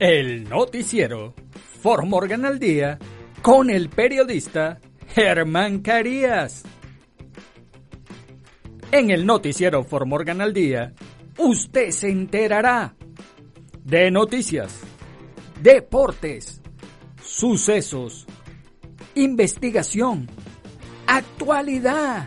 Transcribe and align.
El 0.00 0.48
noticiero 0.48 1.34
For 1.80 2.04
Morgan 2.04 2.44
al 2.44 2.58
día 2.58 2.98
con 3.42 3.70
el 3.70 3.88
periodista 3.88 4.80
Germán 5.14 5.82
Carías. 5.82 6.64
En 8.90 9.10
el 9.10 9.24
noticiero 9.24 9.84
For 9.84 10.04
Morgan 10.04 10.40
al 10.40 10.52
día, 10.52 10.94
usted 11.38 11.90
se 11.90 12.08
enterará 12.08 12.96
de 13.84 14.10
noticias, 14.10 14.80
deportes, 15.62 16.60
sucesos, 17.22 18.26
investigación, 19.14 20.28
actualidad. 21.06 22.26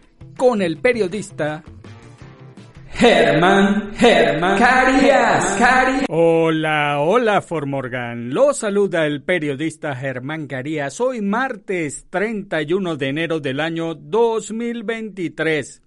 con 0.37 0.61
el 0.61 0.77
periodista 0.77 1.63
Germán, 2.89 3.93
Germán 3.95 4.59
Carías, 4.59 5.45
Carías. 5.57 6.05
Hola, 6.09 6.99
hola 6.99 7.41
Formorgan. 7.41 8.33
Lo 8.33 8.53
saluda 8.53 9.07
el 9.07 9.23
periodista 9.23 9.95
Germán 9.95 10.47
Carías. 10.47 10.99
Hoy 11.01 11.21
martes 11.21 12.05
31 12.09 12.97
de 12.97 13.07
enero 13.07 13.39
del 13.39 13.59
año 13.59 13.95
2023. 13.95 15.81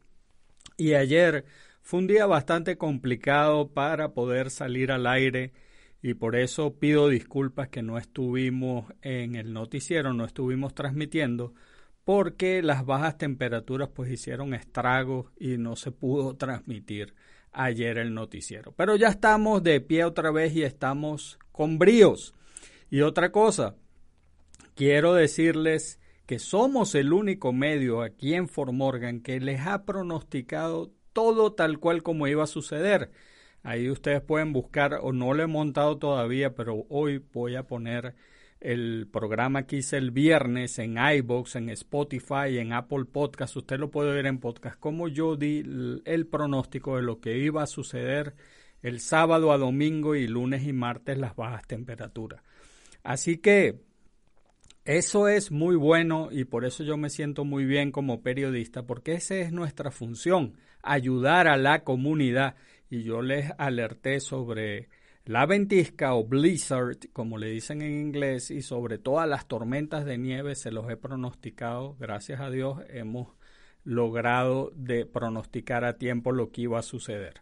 Y 0.76 0.94
ayer 0.94 1.44
fue 1.82 2.00
un 2.00 2.06
día 2.06 2.26
bastante 2.26 2.76
complicado 2.76 3.68
para 3.68 4.12
poder 4.12 4.50
salir 4.50 4.90
al 4.90 5.06
aire 5.06 5.52
y 6.02 6.14
por 6.14 6.36
eso 6.36 6.74
pido 6.74 7.08
disculpas 7.08 7.68
que 7.68 7.82
no 7.82 7.96
estuvimos 7.96 8.92
en 9.02 9.36
el 9.36 9.52
noticiero, 9.52 10.12
no 10.12 10.24
estuvimos 10.24 10.74
transmitiendo 10.74 11.54
porque 12.04 12.62
las 12.62 12.84
bajas 12.84 13.18
temperaturas 13.18 13.88
pues 13.92 14.10
hicieron 14.10 14.54
estragos 14.54 15.32
y 15.38 15.56
no 15.56 15.76
se 15.76 15.90
pudo 15.90 16.36
transmitir 16.36 17.14
ayer 17.52 17.98
el 17.98 18.14
noticiero. 18.14 18.72
Pero 18.72 18.96
ya 18.96 19.08
estamos 19.08 19.62
de 19.62 19.80
pie 19.80 20.04
otra 20.04 20.30
vez 20.30 20.54
y 20.54 20.62
estamos 20.62 21.38
con 21.52 21.78
bríos. 21.78 22.34
Y 22.90 23.00
otra 23.00 23.32
cosa, 23.32 23.74
quiero 24.74 25.14
decirles 25.14 25.98
que 26.26 26.38
somos 26.38 26.94
el 26.94 27.12
único 27.12 27.52
medio 27.52 28.02
aquí 28.02 28.34
en 28.34 28.48
Formorgan 28.48 29.20
que 29.20 29.40
les 29.40 29.60
ha 29.66 29.84
pronosticado 29.84 30.92
todo 31.12 31.52
tal 31.52 31.78
cual 31.78 32.02
como 32.02 32.26
iba 32.26 32.44
a 32.44 32.48
suceder. 32.48 33.10
Ahí 33.62 33.88
ustedes 33.88 34.20
pueden 34.20 34.52
buscar, 34.52 34.98
o 35.02 35.12
no 35.12 35.32
lo 35.32 35.42
he 35.42 35.46
montado 35.46 35.96
todavía, 35.96 36.54
pero 36.54 36.84
hoy 36.90 37.24
voy 37.32 37.56
a 37.56 37.62
poner 37.62 38.14
el 38.60 39.08
programa 39.10 39.66
que 39.66 39.76
hice 39.76 39.96
el 39.96 40.10
viernes 40.10 40.78
en 40.78 40.96
iBox, 40.96 41.56
en 41.56 41.68
Spotify, 41.70 42.58
en 42.58 42.72
Apple 42.72 43.04
Podcast. 43.04 43.56
Usted 43.56 43.78
lo 43.78 43.90
puede 43.90 44.12
ver 44.12 44.26
en 44.26 44.38
podcast. 44.38 44.78
Como 44.78 45.08
yo 45.08 45.36
di 45.36 45.62
el 46.04 46.26
pronóstico 46.26 46.96
de 46.96 47.02
lo 47.02 47.20
que 47.20 47.38
iba 47.38 47.62
a 47.62 47.66
suceder 47.66 48.34
el 48.82 49.00
sábado 49.00 49.52
a 49.52 49.58
domingo 49.58 50.14
y 50.14 50.26
lunes 50.26 50.64
y 50.64 50.72
martes 50.72 51.18
las 51.18 51.36
bajas 51.36 51.66
temperaturas. 51.66 52.42
Así 53.02 53.38
que 53.38 53.80
eso 54.84 55.28
es 55.28 55.50
muy 55.50 55.76
bueno 55.76 56.28
y 56.30 56.44
por 56.44 56.66
eso 56.66 56.84
yo 56.84 56.98
me 56.98 57.08
siento 57.08 57.46
muy 57.46 57.64
bien 57.64 57.90
como 57.90 58.22
periodista, 58.22 58.82
porque 58.82 59.14
esa 59.14 59.36
es 59.36 59.52
nuestra 59.52 59.90
función, 59.90 60.58
ayudar 60.82 61.48
a 61.48 61.56
la 61.56 61.84
comunidad. 61.84 62.56
Y 62.90 63.02
yo 63.02 63.22
les 63.22 63.50
alerté 63.56 64.20
sobre 64.20 64.90
la 65.26 65.46
ventisca 65.46 66.14
o 66.14 66.24
blizzard, 66.24 66.98
como 67.12 67.38
le 67.38 67.48
dicen 67.48 67.80
en 67.80 67.92
inglés, 67.92 68.50
y 68.50 68.60
sobre 68.60 68.98
todas 68.98 69.28
las 69.28 69.46
tormentas 69.46 70.04
de 70.04 70.18
nieve 70.18 70.54
se 70.54 70.70
los 70.70 70.90
he 70.90 70.96
pronosticado. 70.96 71.96
Gracias 71.98 72.40
a 72.40 72.50
Dios 72.50 72.80
hemos 72.90 73.28
logrado 73.84 74.70
de 74.74 75.06
pronosticar 75.06 75.84
a 75.84 75.96
tiempo 75.96 76.32
lo 76.32 76.50
que 76.50 76.62
iba 76.62 76.78
a 76.78 76.82
suceder. 76.82 77.40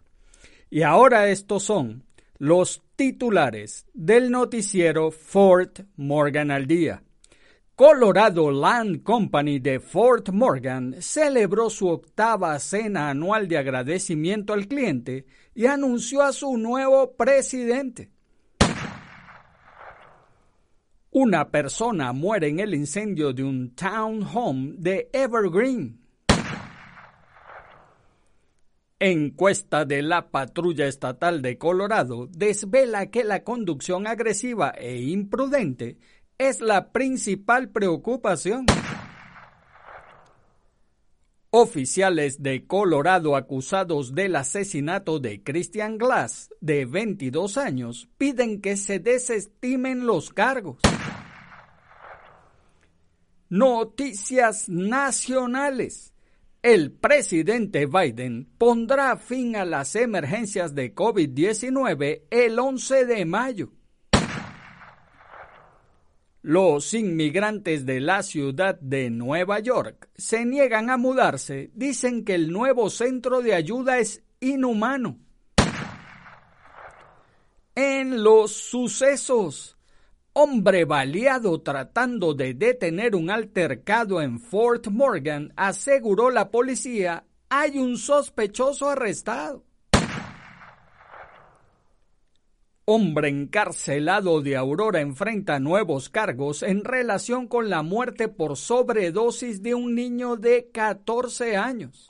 Y 0.70 0.82
ahora 0.82 1.28
estos 1.28 1.64
son 1.64 2.04
los 2.38 2.82
titulares 2.96 3.86
del 3.94 4.30
noticiero 4.30 5.10
Fort 5.10 5.80
Morgan 5.96 6.50
al 6.50 6.66
día. 6.66 7.02
Colorado 7.74 8.50
Land 8.50 9.02
Company 9.02 9.58
de 9.58 9.80
Fort 9.80 10.28
Morgan 10.28 10.96
celebró 11.00 11.68
su 11.68 11.88
octava 11.88 12.56
cena 12.58 13.10
anual 13.10 13.48
de 13.48 13.58
agradecimiento 13.58 14.52
al 14.52 14.68
cliente 14.68 15.26
y 15.54 15.66
anunció 15.66 16.22
a 16.22 16.32
su 16.32 16.56
nuevo 16.56 17.12
presidente. 17.14 18.10
Una 21.10 21.50
persona 21.50 22.12
muere 22.12 22.48
en 22.48 22.60
el 22.60 22.74
incendio 22.74 23.32
de 23.34 23.44
un 23.44 23.74
townhome 23.74 24.76
de 24.78 25.10
Evergreen. 25.12 26.00
Encuesta 28.98 29.84
de 29.84 30.00
la 30.00 30.30
Patrulla 30.30 30.86
Estatal 30.86 31.42
de 31.42 31.58
Colorado 31.58 32.28
desvela 32.28 33.10
que 33.10 33.24
la 33.24 33.42
conducción 33.42 34.06
agresiva 34.06 34.70
e 34.70 35.02
imprudente 35.02 35.98
es 36.38 36.60
la 36.60 36.92
principal 36.92 37.68
preocupación. 37.70 38.66
Oficiales 41.54 42.42
de 42.42 42.66
Colorado 42.66 43.36
acusados 43.36 44.14
del 44.14 44.36
asesinato 44.36 45.18
de 45.18 45.42
Christian 45.42 45.98
Glass, 45.98 46.48
de 46.62 46.86
22 46.86 47.58
años, 47.58 48.08
piden 48.16 48.62
que 48.62 48.78
se 48.78 49.00
desestimen 49.00 50.06
los 50.06 50.30
cargos. 50.30 50.78
Noticias 53.50 54.70
nacionales. 54.70 56.14
El 56.62 56.90
presidente 56.90 57.84
Biden 57.84 58.48
pondrá 58.56 59.18
fin 59.18 59.54
a 59.54 59.66
las 59.66 59.94
emergencias 59.94 60.74
de 60.74 60.94
COVID-19 60.94 62.22
el 62.30 62.58
11 62.58 63.04
de 63.04 63.24
mayo. 63.26 63.72
Los 66.44 66.92
inmigrantes 66.92 67.86
de 67.86 68.00
la 68.00 68.24
ciudad 68.24 68.76
de 68.80 69.10
Nueva 69.10 69.60
York 69.60 70.08
se 70.16 70.44
niegan 70.44 70.90
a 70.90 70.96
mudarse, 70.96 71.70
dicen 71.72 72.24
que 72.24 72.34
el 72.34 72.50
nuevo 72.50 72.90
centro 72.90 73.42
de 73.42 73.54
ayuda 73.54 74.00
es 74.00 74.24
inhumano. 74.40 75.20
En 77.76 78.24
los 78.24 78.50
sucesos, 78.50 79.78
hombre 80.32 80.84
baleado 80.84 81.60
tratando 81.60 82.34
de 82.34 82.54
detener 82.54 83.14
un 83.14 83.30
altercado 83.30 84.20
en 84.20 84.40
Fort 84.40 84.88
Morgan, 84.88 85.52
aseguró 85.54 86.28
la 86.30 86.50
policía, 86.50 87.24
hay 87.50 87.78
un 87.78 87.96
sospechoso 87.96 88.90
arrestado. 88.90 89.64
Hombre 92.84 93.28
encarcelado 93.28 94.40
de 94.40 94.56
Aurora 94.56 95.00
enfrenta 95.00 95.60
nuevos 95.60 96.08
cargos 96.08 96.64
en 96.64 96.82
relación 96.82 97.46
con 97.46 97.70
la 97.70 97.84
muerte 97.84 98.26
por 98.26 98.56
sobredosis 98.56 99.62
de 99.62 99.76
un 99.76 99.94
niño 99.94 100.34
de 100.34 100.68
14 100.72 101.56
años. 101.56 102.06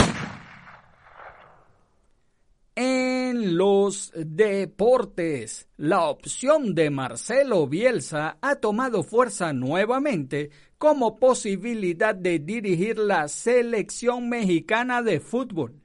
En 2.74 3.58
los 3.58 4.12
deportes, 4.16 5.69
la 5.76 6.08
opción 6.08 6.74
de 6.74 6.88
Marcelo 6.88 7.66
Bielsa 7.66 8.38
ha 8.40 8.56
tomado 8.56 9.02
fuerza 9.02 9.52
nuevamente 9.52 10.50
como 10.78 11.19
posibilidad 11.19 12.14
de 12.14 12.38
dirigir 12.38 12.96
la 12.96 13.28
selección 13.28 14.30
mexicana 14.30 15.02
de 15.02 15.20
fútbol. 15.20 15.81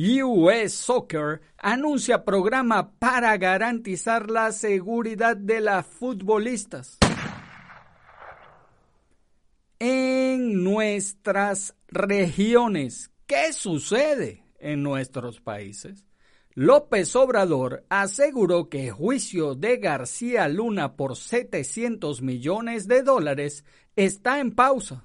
US 0.00 0.74
Soccer 0.74 1.40
anuncia 1.56 2.24
programa 2.24 2.92
para 3.00 3.36
garantizar 3.36 4.30
la 4.30 4.52
seguridad 4.52 5.36
de 5.36 5.60
las 5.60 5.84
futbolistas. 5.84 6.98
En 9.80 10.62
nuestras 10.62 11.74
regiones, 11.88 13.10
¿qué 13.26 13.52
sucede 13.52 14.44
en 14.60 14.84
nuestros 14.84 15.40
países? 15.40 16.04
López 16.54 17.16
Obrador 17.16 17.84
aseguró 17.88 18.68
que 18.68 18.86
el 18.86 18.92
juicio 18.92 19.56
de 19.56 19.78
García 19.78 20.46
Luna 20.46 20.94
por 20.94 21.16
700 21.16 22.22
millones 22.22 22.86
de 22.86 23.02
dólares 23.02 23.64
está 23.96 24.38
en 24.38 24.52
pausa. 24.52 25.00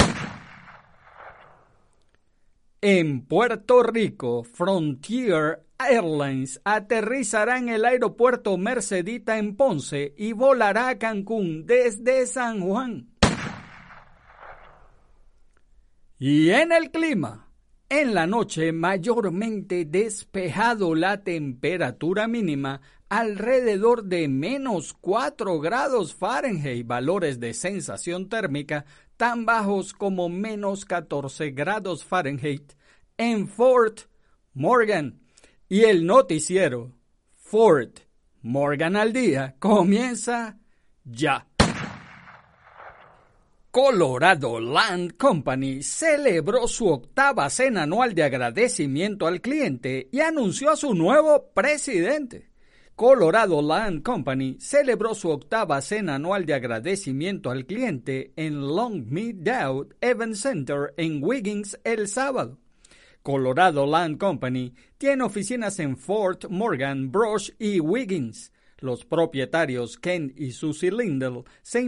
En 2.85 3.21
Puerto 3.21 3.81
Rico, 3.81 4.43
Frontier 4.43 5.63
Airlines 5.79 6.59
aterrizará 6.65 7.57
en 7.57 7.69
el 7.69 7.85
aeropuerto 7.85 8.57
Mercedita 8.57 9.37
en 9.37 9.55
Ponce 9.55 10.13
y 10.17 10.33
volará 10.33 10.89
a 10.89 10.97
Cancún 10.97 11.65
desde 11.65 12.27
San 12.27 12.59
Juan. 12.59 13.07
Y 16.19 16.49
en 16.49 16.73
el 16.73 16.91
clima, 16.91 17.47
en 17.87 18.13
la 18.13 18.27
noche 18.27 18.73
mayormente 18.73 19.85
despejado 19.85 20.93
la 20.93 21.23
temperatura 21.23 22.27
mínima 22.27 22.81
alrededor 23.07 24.05
de 24.05 24.27
menos 24.27 24.93
4 24.93 25.59
grados 25.59 26.15
Fahrenheit, 26.15 26.85
valores 26.85 27.39
de 27.39 27.53
sensación 27.53 28.27
térmica 28.27 28.85
tan 29.17 29.45
bajos 29.45 29.93
como 29.93 30.29
menos 30.29 30.85
14 30.85 31.51
grados 31.51 32.03
Fahrenheit 32.03 32.73
en 33.17 33.47
Fort 33.47 34.01
Morgan. 34.53 35.21
Y 35.69 35.83
el 35.83 36.05
noticiero 36.05 36.95
Fort 37.33 37.99
Morgan 38.41 38.95
al 38.95 39.13
día 39.13 39.55
comienza 39.59 40.57
ya. 41.03 41.47
Colorado 43.71 44.59
Land 44.59 45.17
Company 45.17 45.81
celebró 45.81 46.67
su 46.67 46.89
octava 46.89 47.49
cena 47.49 47.83
anual 47.83 48.13
de 48.13 48.21
agradecimiento 48.21 49.25
al 49.25 49.41
cliente 49.41 50.09
y 50.11 50.19
anunció 50.19 50.69
a 50.69 50.75
su 50.75 50.93
nuevo 50.93 51.51
presidente. 51.55 52.52
Colorado 52.95 53.59
Land 53.63 54.03
Company 54.03 54.55
celebró 54.59 55.15
su 55.15 55.29
octava 55.29 55.81
cena 55.81 56.13
anual 56.15 56.45
de 56.45 56.53
agradecimiento 56.53 57.49
al 57.49 57.65
cliente 57.65 58.33
en 58.35 58.61
Long 58.61 59.07
Meadow 59.07 59.89
Event 59.99 60.35
Center 60.35 60.93
en 60.95 61.23
Wiggins 61.23 61.79
el 61.83 62.07
sábado. 62.07 62.59
Colorado 63.23 63.87
Land 63.87 64.19
Company 64.19 64.75
tiene 64.99 65.23
oficinas 65.23 65.79
en 65.79 65.97
Fort 65.97 66.45
Morgan, 66.51 67.11
Brush 67.11 67.49
y 67.57 67.79
Wiggins. 67.79 68.51
Los 68.77 69.05
propietarios 69.05 69.97
Ken 69.97 70.31
y 70.37 70.51
Susie 70.51 70.91
Lindell 70.91 71.45
se, 71.63 71.79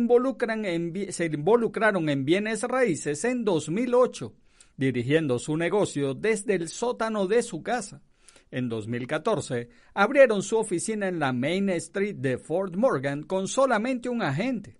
se 1.11 1.25
involucraron 1.25 2.09
en 2.09 2.25
bienes 2.25 2.63
raíces 2.63 3.23
en 3.25 3.45
2008, 3.45 4.33
dirigiendo 4.75 5.37
su 5.37 5.55
negocio 5.55 6.15
desde 6.15 6.55
el 6.55 6.67
sótano 6.67 7.27
de 7.27 7.43
su 7.43 7.61
casa. 7.61 8.01
En 8.51 8.69
2014, 8.69 9.69
abrieron 9.93 10.43
su 10.43 10.57
oficina 10.57 11.07
en 11.07 11.19
la 11.19 11.33
Main 11.33 11.69
Street 11.69 12.15
de 12.15 12.37
Fort 12.37 12.75
Morgan 12.75 13.23
con 13.23 13.47
solamente 13.47 14.09
un 14.09 14.21
agente. 14.21 14.77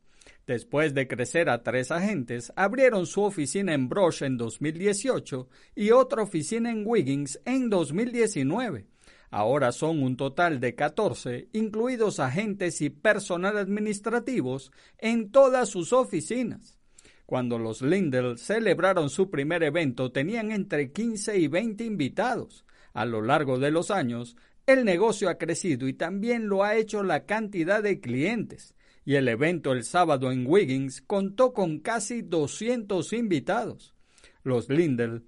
Después 0.48 0.94
de 0.94 1.08
crecer 1.08 1.50
a 1.50 1.64
tres 1.64 1.92
agentes, 1.92 2.54
abrieron 2.56 3.08
su 3.08 3.24
oficina 3.24 3.74
en 3.74 3.90
Brush 3.90 4.24
en 4.24 4.38
2018 4.38 5.50
y 5.76 5.92
otra 5.92 6.22
oficina 6.22 6.70
en 6.70 6.84
Wiggins 6.86 7.40
en 7.46 7.70
2019. 7.70 8.86
Ahora 9.32 9.72
son 9.72 10.04
un 10.04 10.16
total 10.16 10.60
de 10.60 10.76
14, 10.76 11.50
incluidos 11.54 12.20
agentes 12.20 12.80
y 12.82 12.90
personal 12.90 13.58
administrativos, 13.58 14.72
en 15.00 15.32
todas 15.32 15.70
sus 15.70 15.94
oficinas. 15.94 16.78
Cuando 17.26 17.58
los 17.58 17.82
Lindell 17.82 18.38
celebraron 18.38 19.10
su 19.10 19.32
primer 19.32 19.64
evento 19.64 20.12
tenían 20.12 20.52
entre 20.52 20.92
15 20.92 21.40
y 21.40 21.48
20 21.48 21.84
invitados. 21.84 22.65
A 22.96 23.04
lo 23.04 23.22
largo 23.22 23.60
de 23.60 23.72
los 23.72 23.92
años, 23.92 24.38
el 24.66 24.86
negocio 24.86 25.30
ha 25.30 25.38
crecido 25.38 25.90
y 25.90 25.94
también 25.94 26.48
lo 26.48 26.64
ha 26.64 26.78
hecho 26.78 27.04
la 27.04 27.26
cantidad 27.26 27.84
de 27.84 28.00
clientes, 28.00 28.74
y 29.04 29.16
el 29.16 29.28
evento 29.28 29.74
el 29.74 29.84
sábado 29.84 30.32
en 30.32 30.48
Wiggins 30.48 31.02
contó 31.02 31.54
con 31.54 31.80
casi 31.80 32.22
200 32.22 33.12
invitados. 33.12 33.94
Los 34.44 34.70
Lindell 34.70 35.26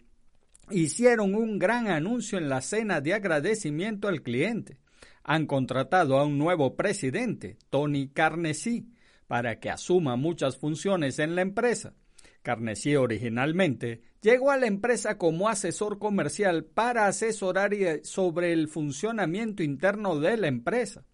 hicieron 0.72 1.36
un 1.36 1.60
gran 1.60 1.90
anuncio 1.90 2.38
en 2.38 2.48
la 2.48 2.62
cena 2.62 3.02
de 3.02 3.14
agradecimiento 3.14 4.08
al 4.08 4.22
cliente. 4.22 4.80
Han 5.24 5.46
contratado 5.46 6.18
a 6.18 6.26
un 6.26 6.38
nuevo 6.38 6.78
presidente, 6.78 7.58
Tony 7.70 8.08
Carnegie, 8.08 8.86
para 9.28 9.60
que 9.60 9.70
asuma 9.70 10.16
muchas 10.16 10.58
funciones 10.58 11.20
en 11.20 11.36
la 11.36 11.42
empresa. 11.42 11.96
Carnegie 12.44 12.96
originalmente 12.96 14.04
llegó 14.28 14.52
a 14.52 14.58
la 14.58 14.68
empresa 14.68 15.18
como 15.18 15.48
asesor 15.48 16.00
comercial 16.00 16.66
para 16.66 17.08
asesorar 17.08 17.72
sobre 18.04 18.52
el 18.52 18.68
funcionamiento 18.68 19.64
interno 19.64 20.20
de 20.20 20.36
la 20.36 20.48
empresa. 20.48 21.06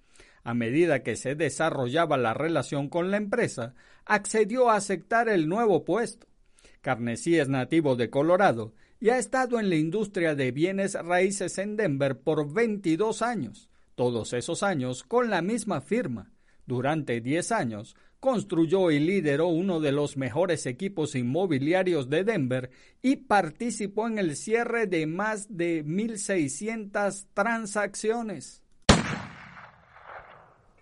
A 0.44 0.56
medida 0.56 1.04
que 1.04 1.16
se 1.16 1.36
desarrollaba 1.36 2.18
la 2.18 2.34
relación 2.34 2.90
con 2.90 3.12
la 3.12 3.18
empresa, 3.18 3.76
accedió 4.04 4.72
a 4.72 4.78
aceptar 4.78 5.30
el 5.30 5.48
nuevo 5.48 5.86
puesto. 5.86 6.26
Carnegie 6.82 7.40
es 7.40 7.50
nativo 7.50 7.96
de 7.96 8.10
Colorado 8.10 8.74
y 9.00 9.10
ha 9.10 9.20
estado 9.20 9.60
en 9.60 9.70
la 9.70 9.76
industria 9.76 10.34
de 10.34 10.52
bienes 10.52 10.96
raíces 10.96 11.60
en 11.60 11.78
Denver 11.78 12.18
por 12.18 12.52
22 12.52 13.22
años, 13.22 13.70
todos 13.94 14.34
esos 14.34 14.64
años 14.64 15.04
con 15.04 15.30
la 15.30 15.44
misma 15.44 15.82
firma. 15.82 16.32
Durante 16.66 17.22
10 17.22 17.52
años 17.52 17.96
construyó 18.24 18.90
y 18.90 19.00
lideró 19.00 19.48
uno 19.48 19.82
de 19.82 19.92
los 19.92 20.16
mejores 20.16 20.66
equipos 20.66 21.14
inmobiliarios 21.14 22.10
de 22.10 22.24
Denver 22.24 22.70
y 23.02 23.18
participó 23.18 24.08
en 24.08 24.18
el 24.18 24.38
cierre 24.38 24.88
de 24.88 25.06
más 25.08 25.58
de 25.58 25.84
1.600 25.84 27.26
transacciones. 27.34 28.64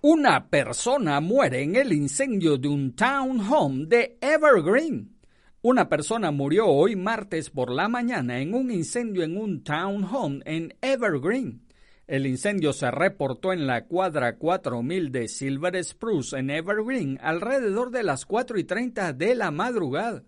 Una 0.02 0.50
persona 0.50 1.20
muere 1.20 1.64
en 1.64 1.76
el 1.78 1.94
incendio 1.94 2.60
de 2.60 2.68
un 2.68 2.96
townhome 2.96 3.88
de 3.88 4.20
Evergreen. 4.22 5.18
Una 5.64 5.90
persona 5.90 6.30
murió 6.30 6.68
hoy 6.68 6.96
martes 6.96 7.50
por 7.50 7.72
la 7.72 7.88
mañana 7.88 8.40
en 8.40 8.54
un 8.54 8.70
incendio 8.70 9.24
en 9.24 9.36
un 9.36 9.64
townhome 9.64 10.44
en 10.46 10.76
Evergreen. 10.80 11.64
El 12.07 12.27
incendio 12.27 12.73
se 12.73 12.92
reportó 12.92 13.54
en 13.54 13.68
la 13.68 13.85
cuadra 13.85 14.37
4000 14.37 15.11
de 15.11 15.28
Silver 15.28 15.83
Spruce 15.83 16.37
en 16.37 16.49
Evergreen 16.49 17.19
alrededor 17.21 17.92
de 17.92 18.04
las 18.04 18.26
4 18.26 18.59
y 18.59 18.64
30 18.64 19.14
de 19.14 19.35
la 19.35 19.52
madrugada. 19.52 20.23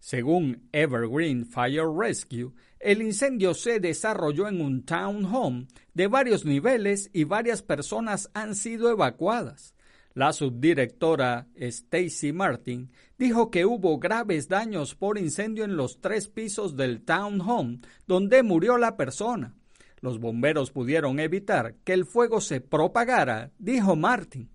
Según 0.00 0.68
Evergreen 0.72 1.46
Fire 1.46 1.86
Rescue, 1.96 2.52
el 2.78 3.00
incendio 3.00 3.54
se 3.54 3.80
desarrolló 3.80 4.48
en 4.48 4.60
un 4.60 4.84
townhome 4.84 5.66
de 5.94 6.08
varios 6.08 6.44
niveles 6.44 7.08
y 7.14 7.24
varias 7.24 7.62
personas 7.62 8.30
han 8.34 8.54
sido 8.54 8.90
evacuadas. 8.90 9.74
La 10.12 10.34
subdirectora 10.34 11.48
Stacy 11.54 12.32
Martin 12.32 12.90
dijo 13.16 13.50
que 13.50 13.64
hubo 13.64 13.98
graves 13.98 14.48
daños 14.48 14.94
por 14.94 15.16
incendio 15.16 15.64
en 15.64 15.76
los 15.76 16.02
tres 16.02 16.28
pisos 16.28 16.76
del 16.76 17.02
townhome 17.02 17.80
donde 18.06 18.42
murió 18.42 18.76
la 18.76 18.98
persona. 18.98 19.54
Los 20.04 20.20
bomberos 20.20 20.70
pudieron 20.70 21.18
evitar 21.18 21.76
que 21.82 21.94
el 21.94 22.04
fuego 22.04 22.42
se 22.42 22.60
propagara, 22.60 23.52
dijo 23.58 23.96
Martin. 23.96 24.50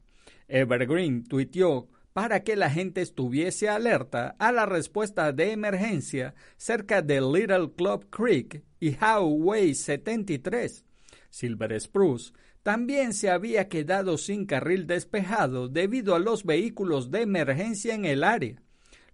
Evergreen 0.48 1.24
tuiteó 1.24 1.90
para 2.14 2.44
que 2.44 2.56
la 2.56 2.70
gente 2.70 3.02
estuviese 3.02 3.68
alerta 3.68 4.36
a 4.38 4.52
la 4.52 4.68
respuesta 4.68 5.32
de 5.32 5.52
emergencia 5.52 6.36
cerca 6.56 7.02
de 7.02 7.20
Little 7.20 7.72
Club 7.76 8.12
Creek 8.12 8.64
y 8.80 8.90
Highway 8.90 9.74
73. 9.74 10.86
Silver 11.32 11.82
Spruce 11.82 12.32
también 12.62 13.12
se 13.12 13.32
había 13.32 13.70
quedado 13.70 14.20
sin 14.20 14.46
carril 14.46 14.86
despejado 14.86 15.68
debido 15.68 16.14
a 16.14 16.20
los 16.20 16.44
vehículos 16.44 17.10
de 17.10 17.24
emergencia 17.24 17.96
en 17.96 18.06
el 18.06 18.24
área. 18.24 18.62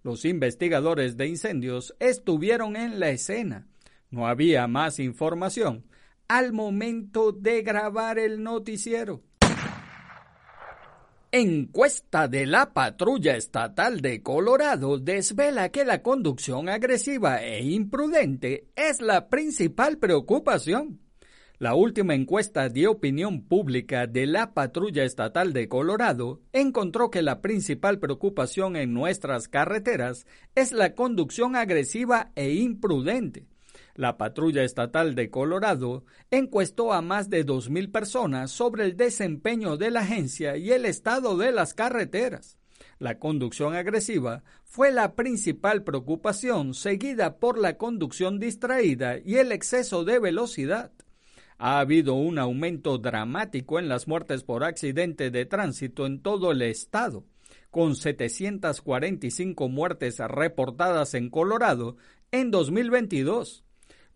Los 0.02 0.26
investigadores 0.26 1.16
de 1.16 1.28
incendios 1.28 1.96
estuvieron 1.98 2.76
en 2.76 3.00
la 3.00 3.08
escena. 3.08 3.66
No 4.10 4.26
había 4.26 4.66
más 4.66 4.98
información, 4.98 5.86
al 6.28 6.52
momento 6.52 7.32
de 7.32 7.62
grabar 7.62 8.18
el 8.18 8.42
noticiero. 8.42 9.22
Encuesta 11.32 12.28
de 12.28 12.46
la 12.46 12.72
patrulla 12.72 13.36
estatal 13.36 14.00
de 14.00 14.22
Colorado 14.22 14.98
desvela 14.98 15.68
que 15.68 15.84
la 15.84 16.00
conducción 16.00 16.68
agresiva 16.68 17.42
e 17.42 17.62
imprudente 17.62 18.68
es 18.74 19.00
la 19.00 19.28
principal 19.28 19.98
preocupación. 19.98 21.00
La 21.58 21.74
última 21.74 22.14
encuesta 22.14 22.68
de 22.68 22.86
opinión 22.86 23.42
pública 23.42 24.06
de 24.06 24.26
la 24.26 24.54
patrulla 24.54 25.04
estatal 25.04 25.52
de 25.52 25.68
Colorado 25.68 26.42
encontró 26.52 27.10
que 27.10 27.22
la 27.22 27.40
principal 27.40 27.98
preocupación 27.98 28.76
en 28.76 28.92
nuestras 28.92 29.48
carreteras 29.48 30.26
es 30.54 30.72
la 30.72 30.94
conducción 30.94 31.56
agresiva 31.56 32.30
e 32.34 32.54
imprudente. 32.54 33.46
La 33.96 34.18
patrulla 34.18 34.62
estatal 34.62 35.14
de 35.14 35.30
Colorado 35.30 36.04
encuestó 36.30 36.92
a 36.92 37.00
más 37.00 37.30
de 37.30 37.46
2.000 37.46 37.90
personas 37.90 38.50
sobre 38.50 38.84
el 38.84 38.94
desempeño 38.94 39.78
de 39.78 39.90
la 39.90 40.00
agencia 40.00 40.58
y 40.58 40.70
el 40.70 40.84
estado 40.84 41.38
de 41.38 41.50
las 41.50 41.72
carreteras. 41.72 42.58
La 42.98 43.18
conducción 43.18 43.74
agresiva 43.74 44.42
fue 44.64 44.92
la 44.92 45.14
principal 45.14 45.82
preocupación, 45.82 46.74
seguida 46.74 47.38
por 47.38 47.58
la 47.58 47.78
conducción 47.78 48.38
distraída 48.38 49.18
y 49.18 49.36
el 49.36 49.50
exceso 49.50 50.04
de 50.04 50.18
velocidad. 50.18 50.92
Ha 51.56 51.80
habido 51.80 52.12
un 52.14 52.38
aumento 52.38 52.98
dramático 52.98 53.78
en 53.78 53.88
las 53.88 54.06
muertes 54.06 54.42
por 54.42 54.62
accidente 54.62 55.30
de 55.30 55.46
tránsito 55.46 56.04
en 56.04 56.20
todo 56.20 56.52
el 56.52 56.60
estado, 56.60 57.24
con 57.70 57.96
745 57.96 59.70
muertes 59.70 60.18
reportadas 60.18 61.14
en 61.14 61.30
Colorado 61.30 61.96
en 62.30 62.50
2022. 62.50 63.65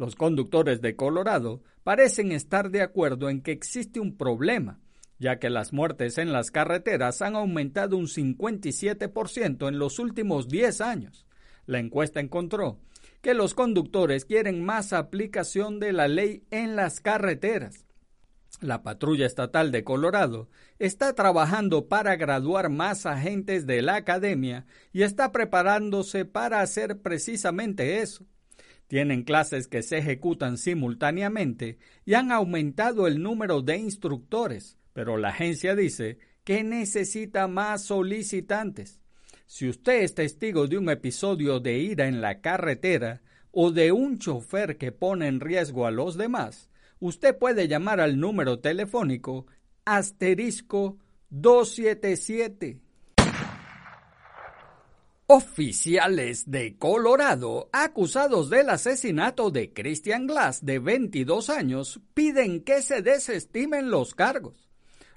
Los 0.01 0.17
conductores 0.17 0.81
de 0.81 0.97
Colorado 0.97 1.63
parecen 1.85 2.33
estar 2.33 2.71
de 2.71 2.81
acuerdo 2.81 3.29
en 3.29 3.43
que 3.43 3.53
existe 3.53 4.01
un 4.01 4.17
problema, 4.17 4.81
ya 5.19 5.39
que 5.39 5.51
las 5.51 5.75
muertes 5.75 6.17
en 6.17 6.33
las 6.33 6.51
carreteras 6.51 7.21
han 7.21 7.37
aumentado 7.37 7.99
un 7.99 8.07
57% 8.07 9.69
en 9.69 9.79
los 9.79 9.99
últimos 9.99 10.49
10 10.49 10.81
años. 10.81 11.27
La 11.67 11.81
encuesta 11.81 12.19
encontró 12.19 12.81
que 13.21 13.35
los 13.35 13.53
conductores 13.53 14.25
quieren 14.25 14.65
más 14.65 14.95
aplicación 14.95 15.81
de 15.81 15.93
la 15.93 16.09
ley 16.09 16.45
en 16.51 16.77
las 16.77 17.03
carreteras. 17.03 17.85
La 18.63 18.83
patrulla 18.83 19.27
estatal 19.27 19.71
de 19.71 19.85
Colorado 19.85 20.49
está 20.79 21.15
trabajando 21.15 21.89
para 21.89 22.17
graduar 22.17 22.71
más 22.71 23.05
agentes 23.05 23.67
de 23.67 23.83
la 23.83 23.97
academia 23.97 24.65
y 24.95 25.03
está 25.03 25.31
preparándose 25.31 26.25
para 26.25 26.63
hacer 26.63 27.03
precisamente 27.03 28.01
eso. 28.01 28.25
Tienen 28.91 29.23
clases 29.23 29.69
que 29.69 29.85
se 29.85 29.99
ejecutan 29.99 30.59
simultáneamente 30.59 31.79
y 32.05 32.15
han 32.15 32.33
aumentado 32.33 33.07
el 33.07 33.23
número 33.23 33.63
de 33.63 33.77
instructores, 33.77 34.79
pero 34.93 35.17
la 35.17 35.29
agencia 35.29 35.77
dice 35.77 36.19
que 36.43 36.65
necesita 36.65 37.47
más 37.47 37.85
solicitantes. 37.85 39.01
Si 39.47 39.69
usted 39.69 40.03
es 40.03 40.17
testigo 40.17 40.67
de 40.67 40.77
un 40.77 40.91
episodio 40.91 41.61
de 41.61 41.79
ira 41.79 42.09
en 42.09 42.21
la 42.21 42.41
carretera 42.41 43.23
o 43.53 43.71
de 43.71 43.93
un 43.93 44.19
chofer 44.19 44.77
que 44.77 44.91
pone 44.91 45.29
en 45.29 45.39
riesgo 45.39 45.87
a 45.87 45.93
los 45.93 46.17
demás, 46.17 46.69
usted 46.99 47.39
puede 47.39 47.69
llamar 47.69 48.01
al 48.01 48.19
número 48.19 48.59
telefónico 48.59 49.47
asterisco 49.85 50.99
277. 51.29 52.81
Oficiales 55.33 56.51
de 56.51 56.77
Colorado, 56.77 57.71
acusados 57.73 58.51
del 58.51 58.69
asesinato 58.69 59.53
de 59.53 59.73
Christian 59.73 60.27
Glass 60.27 60.67
de 60.67 60.81
22 60.81 61.51
años, 61.51 62.01
piden 62.15 62.65
que 62.65 62.83
se 62.83 63.01
desestimen 63.01 63.93
los 63.93 64.17
cargos. 64.17 64.69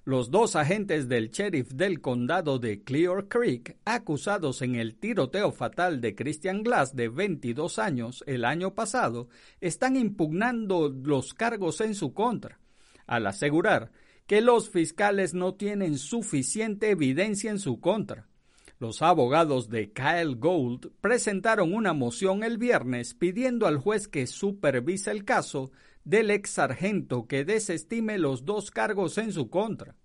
Los 0.06 0.30
dos 0.30 0.56
agentes 0.56 1.10
del 1.10 1.32
sheriff 1.32 1.72
del 1.72 2.00
condado 2.00 2.60
de 2.60 2.84
Clear 2.84 3.28
Creek, 3.28 3.80
acusados 3.86 4.62
en 4.62 4.76
el 4.76 4.98
tiroteo 5.00 5.52
fatal 5.52 6.00
de 6.00 6.14
Christian 6.14 6.62
Glass 6.62 6.96
de 6.96 7.10
22 7.10 7.80
años 7.80 8.24
el 8.28 8.46
año 8.46 8.76
pasado, 8.76 9.30
están 9.62 9.96
impugnando 9.96 10.90
los 10.90 11.34
cargos 11.34 11.82
en 11.82 11.96
su 11.96 12.14
contra, 12.14 12.60
al 13.08 13.26
asegurar 13.26 13.92
que 14.28 14.42
los 14.42 14.70
fiscales 14.70 15.34
no 15.34 15.56
tienen 15.56 15.98
suficiente 15.98 16.92
evidencia 16.92 17.50
en 17.50 17.58
su 17.58 17.80
contra. 17.80 18.28
Los 18.84 19.02
abogados 19.02 19.70
de 19.70 19.94
Kyle 19.94 20.36
Gold 20.36 20.92
presentaron 21.00 21.74
una 21.74 21.94
moción 21.94 22.44
el 22.44 22.58
viernes 22.58 23.14
pidiendo 23.14 23.66
al 23.66 23.78
juez 23.78 24.10
que 24.10 24.28
supervise 24.28 25.10
el 25.10 25.24
caso 25.24 25.72
del 26.04 26.30
ex 26.30 26.50
sargento 26.50 27.26
que 27.26 27.46
desestime 27.46 28.18
los 28.18 28.44
dos 28.44 28.72
cargos 28.72 29.18
en 29.18 29.32
su 29.32 29.50
contra. 29.50 29.96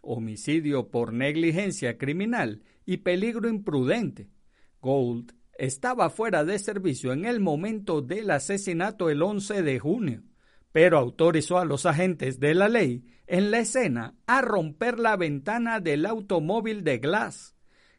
Homicidio 0.00 0.88
por 0.88 1.12
negligencia 1.12 1.98
criminal 1.98 2.62
y 2.86 2.96
peligro 2.96 3.50
imprudente. 3.50 4.30
Gold 4.80 5.34
estaba 5.58 6.08
fuera 6.08 6.42
de 6.42 6.58
servicio 6.58 7.12
en 7.12 7.26
el 7.26 7.40
momento 7.40 8.00
del 8.00 8.30
asesinato 8.30 9.10
el 9.10 9.22
11 9.22 9.62
de 9.62 9.78
junio, 9.78 10.22
pero 10.72 10.96
autorizó 10.96 11.58
a 11.58 11.66
los 11.66 11.84
agentes 11.84 12.40
de 12.40 12.54
la 12.54 12.70
ley 12.70 13.04
en 13.26 13.50
la 13.50 13.58
escena 13.58 14.14
a 14.26 14.40
romper 14.40 14.98
la 14.98 15.18
ventana 15.18 15.80
del 15.80 16.06
automóvil 16.06 16.82
de 16.82 16.96
Glass 16.96 17.55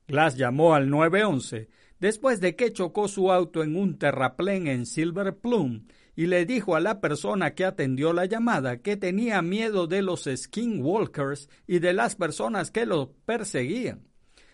Glass 0.07 0.37
llamó 0.37 0.73
al 0.73 0.89
911 0.89 1.67
después 1.99 2.39
de 2.39 2.55
que 2.55 2.71
chocó 2.71 3.09
su 3.09 3.31
auto 3.31 3.61
en 3.61 3.75
un 3.75 3.97
terraplén 3.97 4.67
en 4.67 4.85
Silver 4.85 5.35
Plum 5.35 5.87
y 6.15 6.27
le 6.27 6.45
dijo 6.45 6.75
a 6.75 6.79
la 6.79 7.01
persona 7.01 7.53
que 7.55 7.65
atendió 7.65 8.13
la 8.13 8.25
llamada 8.25 8.77
que 8.77 8.95
tenía 8.95 9.41
miedo 9.41 9.85
de 9.85 10.01
los 10.01 10.29
skinwalkers 10.33 11.49
y 11.67 11.79
de 11.79 11.93
las 11.93 12.15
personas 12.15 12.71
que 12.71 12.85
lo 12.85 13.11
perseguían. 13.25 14.07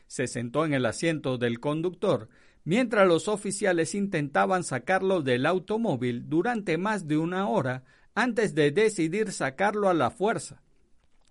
Se 0.08 0.28
sentó 0.28 0.66
en 0.66 0.74
el 0.74 0.86
asiento 0.88 1.38
del 1.38 1.60
conductor 1.60 2.30
mientras 2.64 3.08
los 3.08 3.28
oficiales 3.28 3.94
intentaban 3.94 4.64
sacarlo 4.64 5.22
del 5.22 5.46
automóvil 5.46 6.30
durante 6.30 6.78
más 6.78 7.08
de 7.08 7.18
una 7.18 7.48
hora 7.48 7.84
antes 8.16 8.56
de 8.56 8.72
decidir 8.72 9.32
sacarlo 9.32 9.90
a 9.90 9.94
la 9.94 10.10
fuerza, 10.10 10.62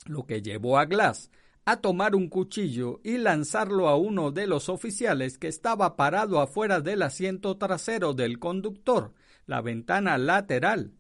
lo 0.07 0.27
que 0.27 0.43
llevó 0.43 0.79
a 0.79 0.85
Glass 0.85 1.31
a 1.65 1.77
tomar 1.77 2.15
un 2.15 2.29
cuchillo 2.29 3.01
y 3.05 3.19
lanzarlo 3.19 3.89
a 3.89 3.97
uno 3.97 4.33
de 4.33 4.47
los 4.47 4.69
oficiales 4.69 5.39
que 5.39 5.49
estaba 5.49 5.97
parado 5.97 6.41
afuera 6.41 6.81
del 6.81 7.03
asiento 7.03 7.57
trasero 7.57 8.15
del 8.15 8.39
conductor, 8.39 9.13
la 9.47 9.61
ventana 9.61 10.19
lateral. 10.19 10.93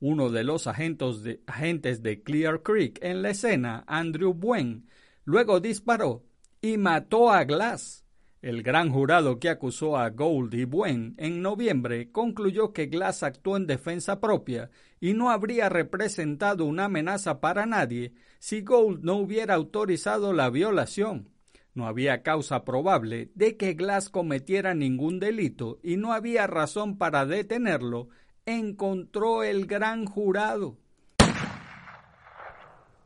Uno 0.00 0.30
de 0.30 0.44
los 0.44 0.66
agentes 0.66 1.22
de, 1.22 1.40
agentes 1.46 2.02
de 2.02 2.22
Clear 2.22 2.62
Creek 2.62 2.98
en 3.02 3.22
la 3.22 3.30
escena, 3.30 3.84
Andrew 3.86 4.34
Buen, 4.34 4.88
luego 5.24 5.60
disparó 5.60 6.24
y 6.60 6.76
mató 6.76 7.30
a 7.30 7.44
Glass. 7.44 8.01
El 8.42 8.64
gran 8.64 8.90
jurado 8.90 9.38
que 9.38 9.48
acusó 9.48 9.96
a 9.96 10.10
Gold 10.10 10.52
y 10.54 10.64
Buen 10.64 11.14
en 11.16 11.42
noviembre 11.42 12.10
concluyó 12.10 12.72
que 12.72 12.86
Glass 12.86 13.22
actuó 13.22 13.56
en 13.56 13.68
defensa 13.68 14.18
propia 14.18 14.68
y 15.00 15.14
no 15.14 15.30
habría 15.30 15.68
representado 15.68 16.64
una 16.64 16.86
amenaza 16.86 17.40
para 17.40 17.66
nadie 17.66 18.14
si 18.40 18.62
Gold 18.62 19.04
no 19.04 19.14
hubiera 19.14 19.54
autorizado 19.54 20.32
la 20.32 20.50
violación. 20.50 21.28
No 21.74 21.86
había 21.86 22.24
causa 22.24 22.64
probable 22.64 23.30
de 23.36 23.56
que 23.56 23.74
Glass 23.74 24.10
cometiera 24.10 24.74
ningún 24.74 25.20
delito 25.20 25.78
y 25.80 25.96
no 25.96 26.12
había 26.12 26.48
razón 26.48 26.98
para 26.98 27.24
detenerlo, 27.24 28.08
encontró 28.44 29.44
el 29.44 29.66
gran 29.66 30.04
jurado. 30.04 30.78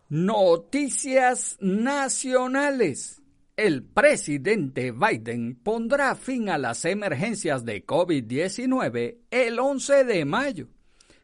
Noticias 0.08 1.58
nacionales. 1.60 3.20
El 3.56 3.84
presidente 3.84 4.92
Biden 4.92 5.54
pondrá 5.54 6.14
fin 6.14 6.50
a 6.50 6.58
las 6.58 6.84
emergencias 6.84 7.64
de 7.64 7.86
COVID-19 7.86 9.16
el 9.30 9.58
11 9.58 10.04
de 10.04 10.26
mayo. 10.26 10.68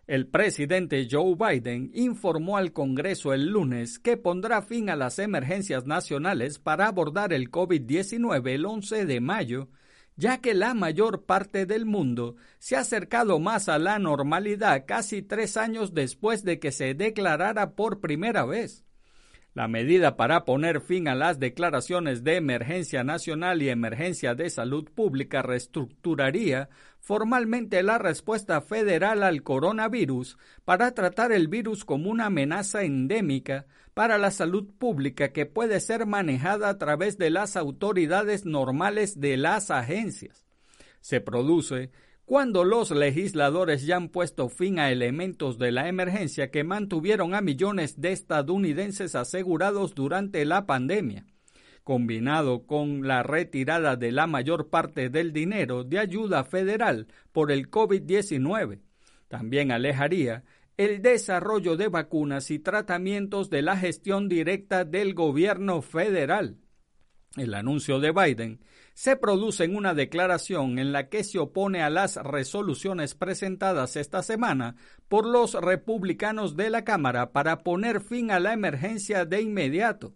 El 0.06 0.28
presidente 0.28 1.06
Joe 1.10 1.34
Biden 1.36 1.90
informó 1.92 2.56
al 2.56 2.72
Congreso 2.72 3.34
el 3.34 3.48
lunes 3.48 3.98
que 3.98 4.16
pondrá 4.16 4.62
fin 4.62 4.88
a 4.88 4.96
las 4.96 5.18
emergencias 5.18 5.84
nacionales 5.84 6.58
para 6.58 6.86
abordar 6.86 7.34
el 7.34 7.50
COVID-19 7.50 8.48
el 8.48 8.64
11 8.64 9.04
de 9.04 9.20
mayo, 9.20 9.68
ya 10.16 10.40
que 10.40 10.54
la 10.54 10.72
mayor 10.72 11.26
parte 11.26 11.66
del 11.66 11.84
mundo 11.84 12.36
se 12.58 12.76
ha 12.76 12.80
acercado 12.80 13.40
más 13.40 13.68
a 13.68 13.78
la 13.78 13.98
normalidad 13.98 14.84
casi 14.86 15.20
tres 15.20 15.58
años 15.58 15.92
después 15.92 16.44
de 16.44 16.58
que 16.58 16.72
se 16.72 16.94
declarara 16.94 17.74
por 17.74 18.00
primera 18.00 18.46
vez. 18.46 18.86
La 19.54 19.68
medida 19.68 20.16
para 20.16 20.46
poner 20.46 20.80
fin 20.80 21.08
a 21.08 21.14
las 21.14 21.38
declaraciones 21.38 22.24
de 22.24 22.36
emergencia 22.36 23.04
nacional 23.04 23.60
y 23.60 23.68
emergencia 23.68 24.34
de 24.34 24.48
salud 24.48 24.88
pública 24.94 25.42
reestructuraría 25.42 26.70
formalmente 27.00 27.82
la 27.82 27.98
respuesta 27.98 28.62
federal 28.62 29.22
al 29.22 29.42
coronavirus 29.42 30.38
para 30.64 30.92
tratar 30.94 31.32
el 31.32 31.48
virus 31.48 31.84
como 31.84 32.08
una 32.08 32.26
amenaza 32.26 32.82
endémica 32.82 33.66
para 33.92 34.16
la 34.16 34.30
salud 34.30 34.72
pública 34.78 35.32
que 35.32 35.44
puede 35.44 35.80
ser 35.80 36.06
manejada 36.06 36.70
a 36.70 36.78
través 36.78 37.18
de 37.18 37.28
las 37.28 37.56
autoridades 37.56 38.46
normales 38.46 39.20
de 39.20 39.36
las 39.36 39.70
agencias. 39.70 40.46
Se 41.02 41.20
produce 41.20 41.90
cuando 42.24 42.64
los 42.64 42.90
legisladores 42.90 43.84
ya 43.84 43.96
han 43.96 44.08
puesto 44.08 44.48
fin 44.48 44.78
a 44.78 44.90
elementos 44.90 45.58
de 45.58 45.72
la 45.72 45.88
emergencia 45.88 46.50
que 46.50 46.64
mantuvieron 46.64 47.34
a 47.34 47.40
millones 47.40 48.00
de 48.00 48.12
estadounidenses 48.12 49.14
asegurados 49.14 49.94
durante 49.94 50.44
la 50.44 50.64
pandemia, 50.64 51.26
combinado 51.82 52.64
con 52.64 53.06
la 53.06 53.22
retirada 53.22 53.96
de 53.96 54.12
la 54.12 54.26
mayor 54.26 54.70
parte 54.70 55.10
del 55.10 55.32
dinero 55.32 55.84
de 55.84 55.98
ayuda 55.98 56.44
federal 56.44 57.08
por 57.32 57.50
el 57.50 57.70
COVID-19. 57.70 58.80
También 59.28 59.72
alejaría 59.72 60.44
el 60.76 61.02
desarrollo 61.02 61.76
de 61.76 61.88
vacunas 61.88 62.50
y 62.50 62.58
tratamientos 62.58 63.50
de 63.50 63.62
la 63.62 63.76
gestión 63.76 64.28
directa 64.28 64.84
del 64.84 65.14
gobierno 65.14 65.82
federal. 65.82 66.61
El 67.36 67.54
anuncio 67.54 67.98
de 67.98 68.12
Biden 68.12 68.60
se 68.92 69.16
produce 69.16 69.64
en 69.64 69.74
una 69.74 69.94
declaración 69.94 70.78
en 70.78 70.92
la 70.92 71.08
que 71.08 71.24
se 71.24 71.38
opone 71.38 71.82
a 71.82 71.88
las 71.88 72.16
resoluciones 72.16 73.14
presentadas 73.14 73.96
esta 73.96 74.22
semana 74.22 74.76
por 75.08 75.26
los 75.26 75.54
republicanos 75.54 76.56
de 76.56 76.68
la 76.68 76.84
Cámara 76.84 77.32
para 77.32 77.62
poner 77.62 78.02
fin 78.02 78.30
a 78.30 78.38
la 78.38 78.52
emergencia 78.52 79.24
de 79.24 79.40
inmediato. 79.40 80.14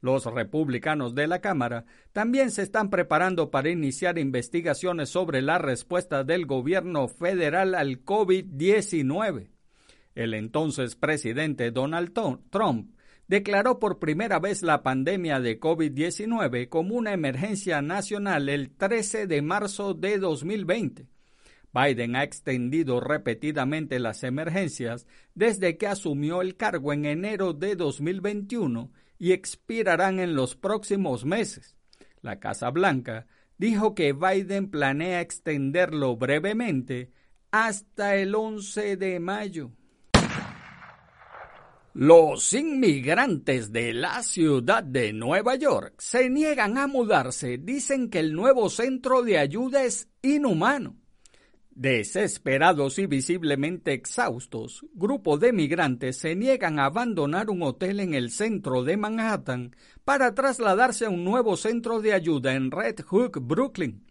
Los 0.00 0.24
republicanos 0.26 1.14
de 1.14 1.26
la 1.26 1.40
Cámara 1.40 1.84
también 2.12 2.50
se 2.50 2.62
están 2.62 2.90
preparando 2.90 3.50
para 3.50 3.70
iniciar 3.70 4.18
investigaciones 4.18 5.08
sobre 5.08 5.42
la 5.42 5.58
respuesta 5.58 6.22
del 6.22 6.46
gobierno 6.46 7.08
federal 7.08 7.74
al 7.74 8.04
COVID-19. 8.04 9.48
El 10.14 10.34
entonces 10.34 10.94
presidente 10.94 11.70
Donald 11.70 12.12
Trump 12.50 12.94
declaró 13.32 13.78
por 13.78 13.98
primera 13.98 14.38
vez 14.38 14.60
la 14.60 14.82
pandemia 14.82 15.40
de 15.40 15.58
COVID-19 15.58 16.68
como 16.68 16.96
una 16.96 17.14
emergencia 17.14 17.80
nacional 17.80 18.50
el 18.50 18.68
13 18.76 19.26
de 19.26 19.40
marzo 19.40 19.94
de 19.94 20.18
2020. 20.18 21.08
Biden 21.72 22.14
ha 22.14 22.24
extendido 22.24 23.00
repetidamente 23.00 24.00
las 24.00 24.22
emergencias 24.22 25.06
desde 25.34 25.78
que 25.78 25.86
asumió 25.86 26.42
el 26.42 26.56
cargo 26.56 26.92
en 26.92 27.06
enero 27.06 27.54
de 27.54 27.74
2021 27.74 28.92
y 29.18 29.32
expirarán 29.32 30.20
en 30.20 30.34
los 30.34 30.54
próximos 30.54 31.24
meses. 31.24 31.74
La 32.20 32.38
Casa 32.38 32.68
Blanca 32.68 33.28
dijo 33.56 33.94
que 33.94 34.12
Biden 34.12 34.70
planea 34.70 35.22
extenderlo 35.22 36.18
brevemente 36.18 37.12
hasta 37.50 38.14
el 38.14 38.34
11 38.34 38.98
de 38.98 39.20
mayo. 39.20 39.72
Los 41.94 42.54
inmigrantes 42.54 43.70
de 43.70 43.92
la 43.92 44.22
ciudad 44.22 44.82
de 44.82 45.12
Nueva 45.12 45.56
York 45.56 45.92
se 45.98 46.30
niegan 46.30 46.78
a 46.78 46.86
mudarse. 46.86 47.58
Dicen 47.58 48.08
que 48.08 48.20
el 48.20 48.32
nuevo 48.32 48.70
centro 48.70 49.22
de 49.22 49.36
ayuda 49.36 49.84
es 49.84 50.08
inhumano. 50.22 50.96
Desesperados 51.70 52.98
y 52.98 53.06
visiblemente 53.06 53.92
exhaustos, 53.92 54.86
grupos 54.94 55.40
de 55.40 55.52
migrantes 55.52 56.16
se 56.16 56.34
niegan 56.34 56.78
a 56.78 56.86
abandonar 56.86 57.50
un 57.50 57.62
hotel 57.62 58.00
en 58.00 58.14
el 58.14 58.30
centro 58.30 58.84
de 58.84 58.96
Manhattan 58.96 59.76
para 60.02 60.34
trasladarse 60.34 61.04
a 61.04 61.10
un 61.10 61.24
nuevo 61.24 61.58
centro 61.58 62.00
de 62.00 62.14
ayuda 62.14 62.54
en 62.54 62.70
Red 62.70 63.00
Hook, 63.02 63.38
Brooklyn. 63.42 64.02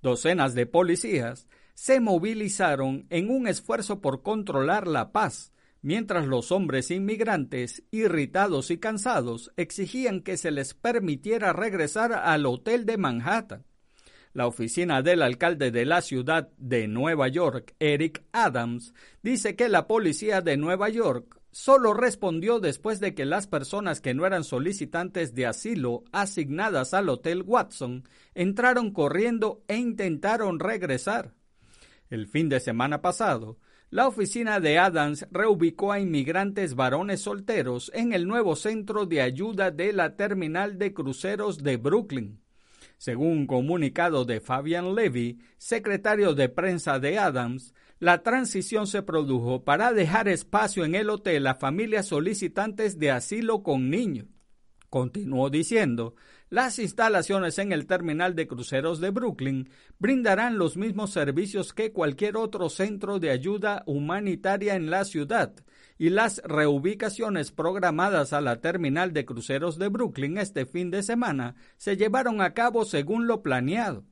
Docenas 0.00 0.54
de 0.54 0.66
policías 0.66 1.48
se 1.74 1.98
movilizaron 1.98 3.04
en 3.10 3.30
un 3.30 3.48
esfuerzo 3.48 4.00
por 4.00 4.22
controlar 4.22 4.86
la 4.86 5.10
paz 5.10 5.52
mientras 5.86 6.26
los 6.26 6.50
hombres 6.50 6.90
inmigrantes, 6.90 7.84
irritados 7.92 8.72
y 8.72 8.78
cansados, 8.78 9.52
exigían 9.56 10.20
que 10.20 10.36
se 10.36 10.50
les 10.50 10.74
permitiera 10.74 11.52
regresar 11.52 12.12
al 12.12 12.44
hotel 12.46 12.86
de 12.86 12.96
Manhattan. 12.96 13.64
La 14.32 14.48
oficina 14.48 15.00
del 15.02 15.22
alcalde 15.22 15.70
de 15.70 15.84
la 15.84 16.00
ciudad 16.00 16.48
de 16.56 16.88
Nueva 16.88 17.28
York, 17.28 17.76
Eric 17.78 18.24
Adams, 18.32 18.94
dice 19.22 19.54
que 19.54 19.68
la 19.68 19.86
policía 19.86 20.40
de 20.40 20.56
Nueva 20.56 20.88
York 20.88 21.40
solo 21.52 21.94
respondió 21.94 22.58
después 22.58 22.98
de 22.98 23.14
que 23.14 23.24
las 23.24 23.46
personas 23.46 24.00
que 24.00 24.12
no 24.12 24.26
eran 24.26 24.42
solicitantes 24.42 25.36
de 25.36 25.46
asilo 25.46 26.02
asignadas 26.10 26.94
al 26.94 27.08
Hotel 27.08 27.44
Watson 27.46 28.02
entraron 28.34 28.90
corriendo 28.90 29.62
e 29.68 29.76
intentaron 29.76 30.58
regresar. 30.58 31.35
El 32.08 32.28
fin 32.28 32.48
de 32.48 32.60
semana 32.60 33.02
pasado, 33.02 33.58
la 33.90 34.06
oficina 34.06 34.60
de 34.60 34.78
Adams 34.78 35.26
reubicó 35.30 35.92
a 35.92 36.00
inmigrantes 36.00 36.74
varones 36.74 37.20
solteros 37.20 37.90
en 37.94 38.12
el 38.12 38.26
nuevo 38.26 38.56
centro 38.56 39.06
de 39.06 39.22
ayuda 39.22 39.70
de 39.70 39.92
la 39.92 40.16
terminal 40.16 40.78
de 40.78 40.92
cruceros 40.92 41.58
de 41.58 41.76
Brooklyn. 41.76 42.40
Según 42.98 43.28
un 43.28 43.46
comunicado 43.46 44.24
de 44.24 44.40
Fabian 44.40 44.94
Levy, 44.94 45.38
secretario 45.58 46.34
de 46.34 46.48
prensa 46.48 46.98
de 46.98 47.18
Adams, 47.18 47.74
la 47.98 48.22
transición 48.22 48.86
se 48.86 49.02
produjo 49.02 49.64
para 49.64 49.92
dejar 49.92 50.28
espacio 50.28 50.84
en 50.84 50.94
el 50.94 51.10
hotel 51.10 51.46
a 51.46 51.54
familias 51.54 52.06
solicitantes 52.06 52.98
de 52.98 53.10
asilo 53.10 53.62
con 53.62 53.90
niños. 53.90 54.26
Continuó 54.90 55.50
diciendo, 55.50 56.14
las 56.48 56.78
instalaciones 56.78 57.58
en 57.58 57.72
el 57.72 57.86
terminal 57.86 58.36
de 58.36 58.46
cruceros 58.46 59.00
de 59.00 59.10
Brooklyn 59.10 59.68
brindarán 59.98 60.58
los 60.58 60.76
mismos 60.76 61.10
servicios 61.10 61.72
que 61.72 61.92
cualquier 61.92 62.36
otro 62.36 62.68
centro 62.68 63.18
de 63.18 63.30
ayuda 63.30 63.82
humanitaria 63.86 64.76
en 64.76 64.88
la 64.88 65.04
ciudad, 65.04 65.54
y 65.98 66.10
las 66.10 66.40
reubicaciones 66.44 67.50
programadas 67.50 68.32
a 68.32 68.40
la 68.40 68.60
terminal 68.60 69.12
de 69.12 69.24
cruceros 69.24 69.78
de 69.78 69.88
Brooklyn 69.88 70.38
este 70.38 70.66
fin 70.66 70.90
de 70.90 71.02
semana 71.02 71.56
se 71.78 71.96
llevaron 71.96 72.40
a 72.40 72.54
cabo 72.54 72.84
según 72.84 73.26
lo 73.26 73.42
planeado. 73.42 74.04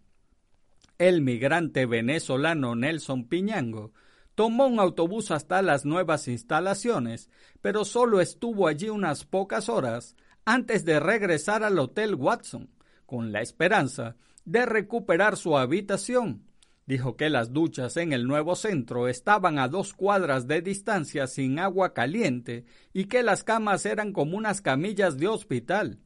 El 0.98 1.22
migrante 1.22 1.86
venezolano 1.86 2.74
Nelson 2.74 3.28
Piñango 3.28 3.92
tomó 4.34 4.66
un 4.66 4.80
autobús 4.80 5.30
hasta 5.30 5.62
las 5.62 5.84
nuevas 5.84 6.26
instalaciones, 6.26 7.30
pero 7.60 7.84
solo 7.84 8.20
estuvo 8.20 8.66
allí 8.66 8.88
unas 8.88 9.24
pocas 9.24 9.68
horas 9.68 10.16
antes 10.44 10.84
de 10.84 11.00
regresar 11.00 11.64
al 11.64 11.78
Hotel 11.78 12.14
Watson, 12.14 12.70
con 13.06 13.32
la 13.32 13.40
esperanza 13.40 14.16
de 14.44 14.66
recuperar 14.66 15.36
su 15.36 15.56
habitación. 15.56 16.46
Dijo 16.86 17.16
que 17.16 17.30
las 17.30 17.52
duchas 17.52 17.96
en 17.96 18.12
el 18.12 18.26
nuevo 18.26 18.56
centro 18.56 19.08
estaban 19.08 19.58
a 19.58 19.68
dos 19.68 19.94
cuadras 19.94 20.46
de 20.46 20.60
distancia 20.60 21.26
sin 21.26 21.58
agua 21.58 21.94
caliente 21.94 22.66
y 22.92 23.06
que 23.06 23.22
las 23.22 23.42
camas 23.42 23.86
eran 23.86 24.12
como 24.12 24.36
unas 24.36 24.60
camillas 24.60 25.16
de 25.16 25.28
hospital. 25.28 26.00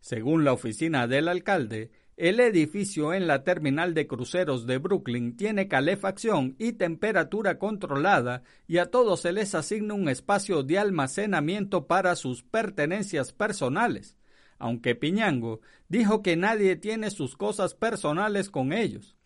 Según 0.00 0.44
la 0.44 0.52
oficina 0.52 1.06
del 1.06 1.28
alcalde, 1.28 1.90
el 2.18 2.40
edificio 2.40 3.14
en 3.14 3.28
la 3.28 3.44
terminal 3.44 3.94
de 3.94 4.08
cruceros 4.08 4.66
de 4.66 4.78
Brooklyn 4.78 5.36
tiene 5.36 5.68
calefacción 5.68 6.56
y 6.58 6.72
temperatura 6.72 7.60
controlada 7.60 8.42
y 8.66 8.78
a 8.78 8.86
todos 8.86 9.20
se 9.20 9.30
les 9.30 9.54
asigna 9.54 9.94
un 9.94 10.08
espacio 10.08 10.64
de 10.64 10.80
almacenamiento 10.80 11.86
para 11.86 12.16
sus 12.16 12.42
pertenencias 12.42 13.32
personales, 13.32 14.16
aunque 14.58 14.96
Piñango 14.96 15.60
dijo 15.88 16.20
que 16.20 16.36
nadie 16.36 16.74
tiene 16.74 17.10
sus 17.10 17.36
cosas 17.36 17.74
personales 17.74 18.50
con 18.50 18.72
ellos. 18.72 19.16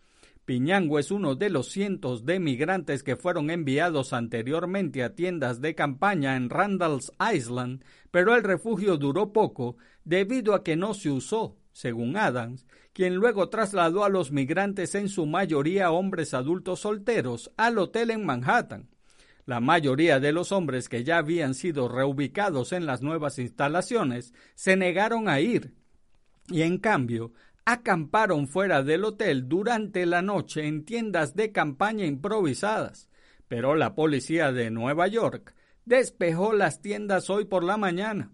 Piñango 0.45 0.99
es 0.99 1.09
uno 1.09 1.33
de 1.33 1.49
los 1.49 1.71
cientos 1.71 2.25
de 2.25 2.39
migrantes 2.39 3.01
que 3.01 3.15
fueron 3.15 3.49
enviados 3.49 4.13
anteriormente 4.13 5.03
a 5.03 5.15
tiendas 5.15 5.61
de 5.61 5.73
campaña 5.73 6.35
en 6.35 6.51
Randall's 6.51 7.11
Island, 7.33 7.83
pero 8.11 8.35
el 8.35 8.43
refugio 8.43 8.97
duró 8.97 9.33
poco 9.33 9.77
debido 10.03 10.53
a 10.53 10.63
que 10.63 10.75
no 10.75 10.93
se 10.93 11.09
usó 11.09 11.57
según 11.73 12.15
Adams, 12.15 12.65
quien 12.93 13.15
luego 13.15 13.49
trasladó 13.49 14.05
a 14.05 14.09
los 14.09 14.31
migrantes, 14.31 14.95
en 14.95 15.09
su 15.09 15.25
mayoría 15.25 15.91
hombres 15.91 16.33
adultos 16.33 16.81
solteros, 16.81 17.51
al 17.57 17.79
hotel 17.79 18.11
en 18.11 18.25
Manhattan. 18.25 18.89
La 19.45 19.59
mayoría 19.59 20.21
de 20.21 20.31
los 20.31 20.53
hombres 20.53 20.87
que 20.87 21.03
ya 21.03 21.17
habían 21.17 21.53
sido 21.53 21.89
reubicados 21.89 22.71
en 22.71 22.85
las 22.85 23.01
nuevas 23.01 23.39
instalaciones 23.39 24.33
se 24.55 24.77
negaron 24.77 25.27
a 25.27 25.41
ir 25.41 25.73
y 26.47 26.61
en 26.61 26.77
cambio 26.77 27.33
acamparon 27.65 28.47
fuera 28.47 28.83
del 28.83 29.03
hotel 29.03 29.47
durante 29.47 30.05
la 30.05 30.21
noche 30.21 30.67
en 30.67 30.85
tiendas 30.85 31.35
de 31.35 31.51
campaña 31.51 32.05
improvisadas. 32.05 33.09
Pero 33.47 33.75
la 33.75 33.95
policía 33.95 34.51
de 34.51 34.69
Nueva 34.71 35.07
York 35.07 35.55
despejó 35.85 36.53
las 36.53 36.81
tiendas 36.81 37.29
hoy 37.29 37.45
por 37.45 37.63
la 37.63 37.77
mañana. 37.77 38.32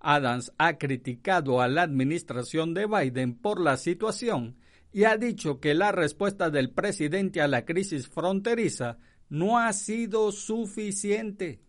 Adams 0.00 0.52
ha 0.58 0.78
criticado 0.78 1.60
a 1.60 1.68
la 1.68 1.82
administración 1.82 2.74
de 2.74 2.86
Biden 2.86 3.34
por 3.34 3.60
la 3.60 3.76
situación 3.76 4.56
y 4.92 5.04
ha 5.04 5.16
dicho 5.16 5.60
que 5.60 5.74
la 5.74 5.92
respuesta 5.92 6.50
del 6.50 6.70
presidente 6.70 7.40
a 7.40 7.48
la 7.48 7.64
crisis 7.64 8.08
fronteriza 8.08 8.98
no 9.28 9.58
ha 9.58 9.72
sido 9.72 10.32
suficiente. 10.32 11.60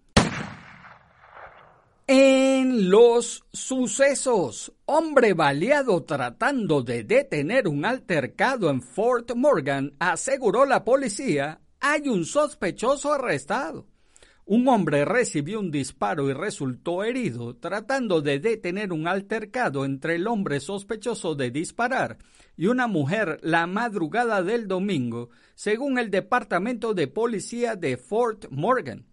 En 2.08 2.90
los 2.90 3.46
sucesos, 3.54 4.74
hombre 4.86 5.34
baleado 5.34 6.04
tratando 6.04 6.82
de 6.82 7.04
detener 7.04 7.68
un 7.68 7.86
altercado 7.86 8.70
en 8.70 8.82
Fort 8.82 9.34
Morgan, 9.36 9.94
aseguró 10.00 10.66
la 10.66 10.84
policía, 10.84 11.62
hay 11.80 12.10
un 12.10 12.26
sospechoso 12.26 13.14
arrestado. 13.14 13.88
Un 14.46 14.68
hombre 14.68 15.06
recibió 15.06 15.60
un 15.60 15.70
disparo 15.70 16.30
y 16.30 16.34
resultó 16.34 17.04
herido 17.04 17.56
tratando 17.56 18.22
de 18.22 18.40
detener 18.40 18.92
un 18.92 19.08
altercado 19.08 19.86
entre 19.86 20.16
el 20.16 20.28
hombre 20.28 20.60
sospechoso 20.60 21.36
de 21.36 21.52
disparar 21.52 22.18
y 22.58 22.66
una 22.68 22.88
mujer 22.88 23.40
la 23.44 23.68
madrugada 23.68 24.42
del 24.42 24.68
domingo, 24.68 25.30
según 25.54 26.00
el 26.00 26.10
Departamento 26.10 26.94
de 26.94 27.08
Policía 27.08 27.76
de 27.76 27.98
Fort 27.98 28.48
Morgan. 28.50 29.06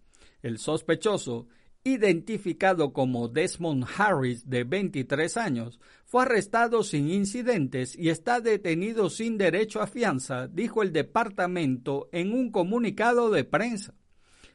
El 0.42 0.58
sospechoso, 0.58 1.46
identificado 1.84 2.92
como 2.92 3.28
Desmond 3.28 3.86
Harris 3.96 4.48
de 4.48 4.64
23 4.64 5.36
años, 5.36 5.78
fue 6.06 6.22
arrestado 6.22 6.82
sin 6.82 7.10
incidentes 7.10 7.96
y 7.98 8.08
está 8.08 8.40
detenido 8.40 9.10
sin 9.10 9.36
derecho 9.36 9.82
a 9.82 9.86
fianza, 9.86 10.48
dijo 10.48 10.82
el 10.82 10.92
departamento 10.92 12.08
en 12.12 12.32
un 12.32 12.50
comunicado 12.50 13.30
de 13.30 13.44
prensa. 13.44 13.94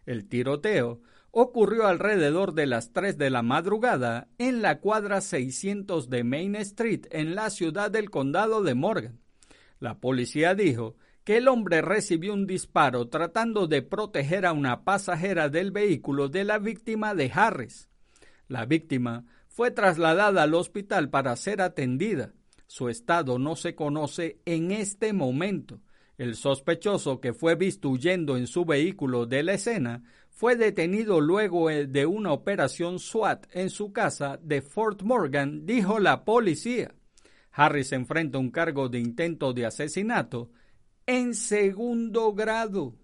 El 0.06 0.28
tiroteo 0.28 1.02
ocurrió 1.32 1.88
alrededor 1.88 2.54
de 2.54 2.68
las 2.68 2.94
3 2.94 3.18
de 3.18 3.30
la 3.30 3.42
madrugada 3.42 4.28
en 4.38 4.62
la 4.62 4.80
cuadra 4.80 5.22
600 5.22 6.10
de 6.10 6.24
Main 6.24 6.56
Street 6.58 7.08
en 7.12 7.36
la 7.36 7.50
ciudad 7.50 7.90
del 7.90 8.10
condado 8.10 8.62
de 8.62 8.76
Morgan. 8.76 9.20
La 9.80 10.00
policía 10.00 10.54
dijo 10.56 10.96
que 11.24 11.38
el 11.38 11.48
hombre 11.48 11.82
recibió 11.82 12.34
un 12.34 12.46
disparo 12.46 13.08
tratando 13.08 13.68
de 13.68 13.82
proteger 13.82 14.46
a 14.46 14.54
una 14.54 14.84
pasajera 14.84 15.50
del 15.50 15.72
vehículo 15.72 16.30
de 16.30 16.44
la 16.44 16.60
víctima 16.60 17.16
de 17.16 17.32
Harris. 17.34 17.90
La 18.48 18.66
víctima 18.66 19.26
fue 19.48 19.72
trasladada 19.72 20.44
al 20.44 20.54
hospital 20.54 21.10
para 21.10 21.36
ser 21.36 21.62
atendida. 21.62 22.34
Su 22.68 22.90
estado 22.90 23.40
no 23.40 23.56
se 23.56 23.76
conoce 23.76 24.40
en 24.46 24.72
este 24.72 25.14
momento. 25.14 25.80
El 26.18 26.36
sospechoso 26.36 27.20
que 27.20 27.34
fue 27.34 27.56
visto 27.56 27.90
huyendo 27.90 28.38
en 28.38 28.46
su 28.46 28.66
vehículo 28.66 29.26
de 29.26 29.42
la 29.44 29.54
escena 29.54 30.04
fue 30.30 30.56
detenido 30.56 31.22
luego 31.22 31.70
eh, 31.70 31.88
de 31.88 32.06
una 32.06 32.34
operación 32.34 33.00
SWAT 33.00 33.46
en 33.52 33.70
su 33.70 33.92
casa 33.94 34.40
de 34.42 34.62
Fort 34.62 35.02
Morgan, 35.02 35.66
dijo 35.66 36.00
la 36.00 36.24
policía. 36.24 36.94
Harris 37.52 37.92
enfrenta 37.92 38.38
un 38.40 38.52
cargo 38.52 38.90
de 38.90 39.00
intento 39.00 39.54
de 39.54 39.66
asesinato 39.66 40.50
en 41.06 41.34
segundo 41.34 42.34
grado. 42.34 42.96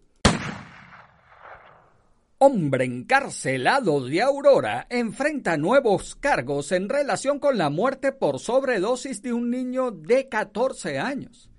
Hombre 2.39 2.86
encarcelado 2.86 4.06
de 4.06 4.22
Aurora 4.22 4.88
enfrenta 4.89 5.58
nuevos 5.58 6.15
cargos 6.15 6.72
en 6.72 6.88
relación 6.88 7.38
con 7.38 7.58
la 7.58 7.69
muerte 7.69 8.12
por 8.12 8.39
sobredosis 8.39 9.22
de 9.22 9.34
un 9.34 9.50
niño 9.50 9.91
de 9.91 10.30
14 10.30 11.00
años. 11.00 11.50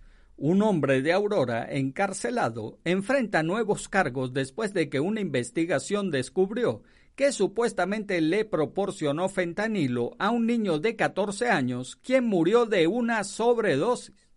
Un 0.42 0.62
hombre 0.62 1.02
de 1.02 1.12
Aurora 1.12 1.66
encarcelado 1.70 2.78
enfrenta 2.84 3.42
nuevos 3.42 3.90
cargos 3.90 4.32
después 4.32 4.72
de 4.72 4.88
que 4.88 4.98
una 4.98 5.20
investigación 5.20 6.10
descubrió 6.10 6.82
que 7.14 7.30
supuestamente 7.30 8.22
le 8.22 8.46
proporcionó 8.46 9.28
fentanilo 9.28 10.16
a 10.18 10.30
un 10.30 10.46
niño 10.46 10.78
de 10.78 10.96
14 10.96 11.50
años 11.50 11.96
quien 11.96 12.24
murió 12.24 12.64
de 12.64 12.86
una 12.86 13.22
sobredosis. 13.24 14.30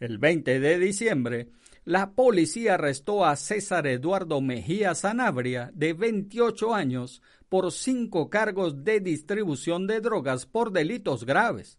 El 0.00 0.18
20 0.18 0.58
de 0.58 0.80
diciembre, 0.80 1.50
la 1.84 2.10
policía 2.10 2.74
arrestó 2.74 3.24
a 3.24 3.36
César 3.36 3.86
Eduardo 3.86 4.40
Mejía 4.40 4.96
Sanabria, 4.96 5.70
de 5.74 5.92
28 5.92 6.74
años, 6.74 7.22
por 7.48 7.70
cinco 7.70 8.30
cargos 8.30 8.82
de 8.82 8.98
distribución 8.98 9.86
de 9.86 10.00
drogas 10.00 10.44
por 10.44 10.72
delitos 10.72 11.24
graves. 11.24 11.78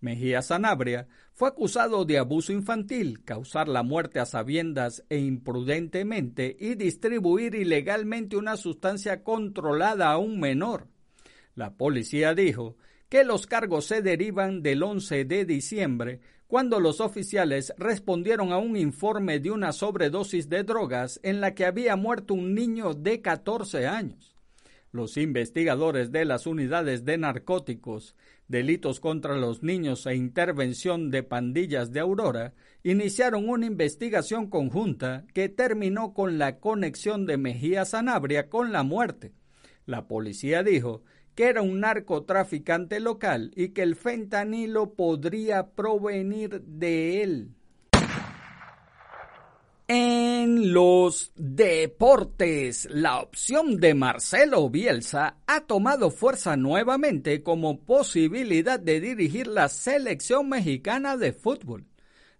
Mejía 0.00 0.42
Sanabria 0.42 1.08
fue 1.38 1.50
acusado 1.50 2.04
de 2.04 2.18
abuso 2.18 2.52
infantil, 2.52 3.22
causar 3.24 3.68
la 3.68 3.84
muerte 3.84 4.18
a 4.18 4.26
sabiendas 4.26 5.04
e 5.08 5.18
imprudentemente 5.18 6.56
y 6.58 6.74
distribuir 6.74 7.54
ilegalmente 7.54 8.36
una 8.36 8.56
sustancia 8.56 9.22
controlada 9.22 10.10
a 10.10 10.18
un 10.18 10.40
menor. 10.40 10.88
La 11.54 11.74
policía 11.74 12.34
dijo 12.34 12.76
que 13.08 13.22
los 13.22 13.46
cargos 13.46 13.84
se 13.84 14.02
derivan 14.02 14.64
del 14.64 14.82
11 14.82 15.26
de 15.26 15.44
diciembre, 15.44 16.20
cuando 16.48 16.80
los 16.80 17.00
oficiales 17.00 17.72
respondieron 17.78 18.50
a 18.50 18.58
un 18.58 18.76
informe 18.76 19.38
de 19.38 19.52
una 19.52 19.70
sobredosis 19.70 20.48
de 20.48 20.64
drogas 20.64 21.20
en 21.22 21.40
la 21.40 21.54
que 21.54 21.66
había 21.66 21.94
muerto 21.94 22.34
un 22.34 22.52
niño 22.52 22.94
de 22.94 23.22
14 23.22 23.86
años. 23.86 24.34
Los 24.90 25.16
investigadores 25.16 26.10
de 26.10 26.24
las 26.24 26.46
unidades 26.46 27.04
de 27.04 27.16
narcóticos 27.18 28.16
delitos 28.48 28.98
contra 28.98 29.36
los 29.36 29.62
niños 29.62 30.06
e 30.06 30.16
intervención 30.16 31.10
de 31.10 31.22
pandillas 31.22 31.92
de 31.92 32.00
Aurora, 32.00 32.54
iniciaron 32.82 33.48
una 33.48 33.66
investigación 33.66 34.48
conjunta 34.48 35.26
que 35.34 35.48
terminó 35.48 36.14
con 36.14 36.38
la 36.38 36.58
conexión 36.58 37.26
de 37.26 37.36
Mejía 37.36 37.84
Sanabria 37.84 38.48
con 38.48 38.72
la 38.72 38.82
muerte. 38.82 39.32
La 39.84 40.08
policía 40.08 40.62
dijo 40.62 41.02
que 41.34 41.44
era 41.44 41.62
un 41.62 41.80
narcotraficante 41.80 42.98
local 42.98 43.52
y 43.54 43.68
que 43.68 43.82
el 43.82 43.94
fentanilo 43.94 44.94
podría 44.94 45.70
provenir 45.70 46.62
de 46.62 47.22
él. 47.22 47.54
En 49.90 50.74
los 50.74 51.32
deportes, 51.34 52.86
la 52.90 53.20
opción 53.20 53.78
de 53.78 53.94
Marcelo 53.94 54.68
Bielsa 54.68 55.38
ha 55.46 55.62
tomado 55.62 56.10
fuerza 56.10 56.58
nuevamente 56.58 57.42
como 57.42 57.80
posibilidad 57.80 58.78
de 58.78 59.00
dirigir 59.00 59.46
la 59.46 59.70
selección 59.70 60.50
mexicana 60.50 61.16
de 61.16 61.32
fútbol. 61.32 61.86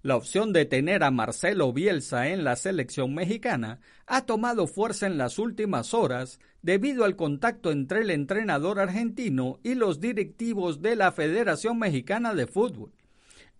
La 0.02 0.16
opción 0.16 0.52
de 0.52 0.66
tener 0.66 1.02
a 1.02 1.10
Marcelo 1.10 1.72
Bielsa 1.72 2.28
en 2.28 2.44
la 2.44 2.54
selección 2.54 3.14
mexicana 3.14 3.80
ha 4.06 4.26
tomado 4.26 4.66
fuerza 4.66 5.06
en 5.06 5.16
las 5.16 5.38
últimas 5.38 5.94
horas 5.94 6.40
debido 6.60 7.06
al 7.06 7.16
contacto 7.16 7.72
entre 7.72 8.00
el 8.00 8.10
entrenador 8.10 8.78
argentino 8.78 9.58
y 9.62 9.74
los 9.74 10.00
directivos 10.00 10.82
de 10.82 10.96
la 10.96 11.12
Federación 11.12 11.78
Mexicana 11.78 12.34
de 12.34 12.46
Fútbol. 12.46 12.92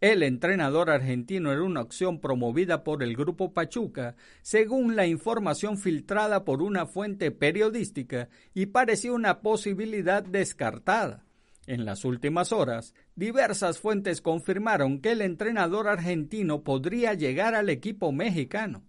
El 0.01 0.23
entrenador 0.23 0.91
argentino 0.91 1.51
era 1.51 1.65
una 1.65 1.81
opción 1.81 2.21
promovida 2.21 2.85
por 2.85 3.03
el 3.03 3.17
grupo 3.17 3.53
Pachuca, 3.53 4.15
según 4.43 4.95
la 4.95 5.09
información 5.09 5.77
filtrada 5.77 6.45
por 6.45 6.63
una 6.63 6.87
fuente 6.87 7.33
periodística, 7.33 8.29
y 8.55 8.67
parecía 8.67 9.13
una 9.13 9.41
posibilidad 9.41 10.23
descartada. 10.23 11.25
En 11.67 11.85
las 11.85 12.05
últimas 12.05 12.53
horas, 12.53 12.95
diversas 13.17 13.81
fuentes 13.81 14.23
confirmaron 14.23 15.01
que 15.01 15.11
el 15.11 15.21
entrenador 15.21 15.89
argentino 15.89 16.63
podría 16.63 17.15
llegar 17.15 17.57
al 17.57 17.69
equipo 17.69 18.13
mexicano. 18.13 18.85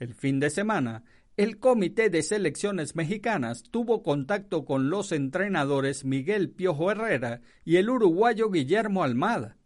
El 0.00 0.14
fin 0.14 0.40
de 0.40 0.50
semana, 0.50 1.04
el 1.36 1.58
Comité 1.58 2.10
de 2.10 2.24
Selecciones 2.24 2.96
Mexicanas 2.96 3.62
tuvo 3.70 4.02
contacto 4.02 4.64
con 4.64 4.90
los 4.90 5.12
entrenadores 5.12 6.04
Miguel 6.04 6.50
Piojo 6.50 6.90
Herrera 6.90 7.40
y 7.64 7.76
el 7.76 7.88
uruguayo 7.88 8.50
Guillermo 8.50 9.04
Almada 9.04 9.56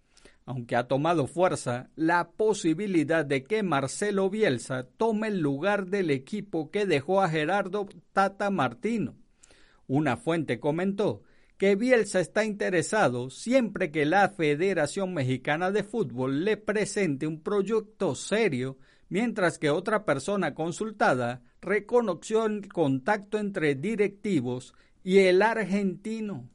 aunque 0.47 0.77
ha 0.77 0.87
tomado 0.89 1.27
fuerza 1.27 1.91
la 1.97 2.31
posibilidad 2.31 3.25
de 3.25 3.45
que 3.45 3.63
Marcelo 3.63 4.29
Bielsa 4.29 4.87
tome 4.97 5.29
el 5.29 5.41
lugar 5.41 5.87
del 5.87 6.11
equipo 6.11 6.71
que 6.71 6.87
dejó 6.87 7.23
a 7.23 7.29
Gerardo 7.29 7.87
Tata 8.13 8.51
Martino. 8.51 9.17
Una 9.87 10.17
fuente 10.17 10.61
comentó 10.61 11.23
que 11.57 11.77
Bielsa 11.77 12.21
está 12.21 12.45
interesado 12.45 13.31
siempre 13.31 13.91
que 13.91 14.05
la 14.05 14.29
Federación 14.29 15.15
Mexicana 15.15 15.71
de 15.71 15.83
Fútbol 15.83 16.45
le 16.45 16.57
presente 16.57 17.27
un 17.27 17.43
proyecto 17.43 18.15
serio, 18.15 18.77
mientras 19.09 19.59
que 19.59 19.71
otra 19.71 20.05
persona 20.05 20.55
consultada 20.55 21.43
reconoció 21.61 22.47
el 22.47 22.69
contacto 22.69 23.39
entre 23.39 23.75
directivos 23.75 24.75
y 25.03 25.19
el 25.19 25.43
argentino. 25.43 26.51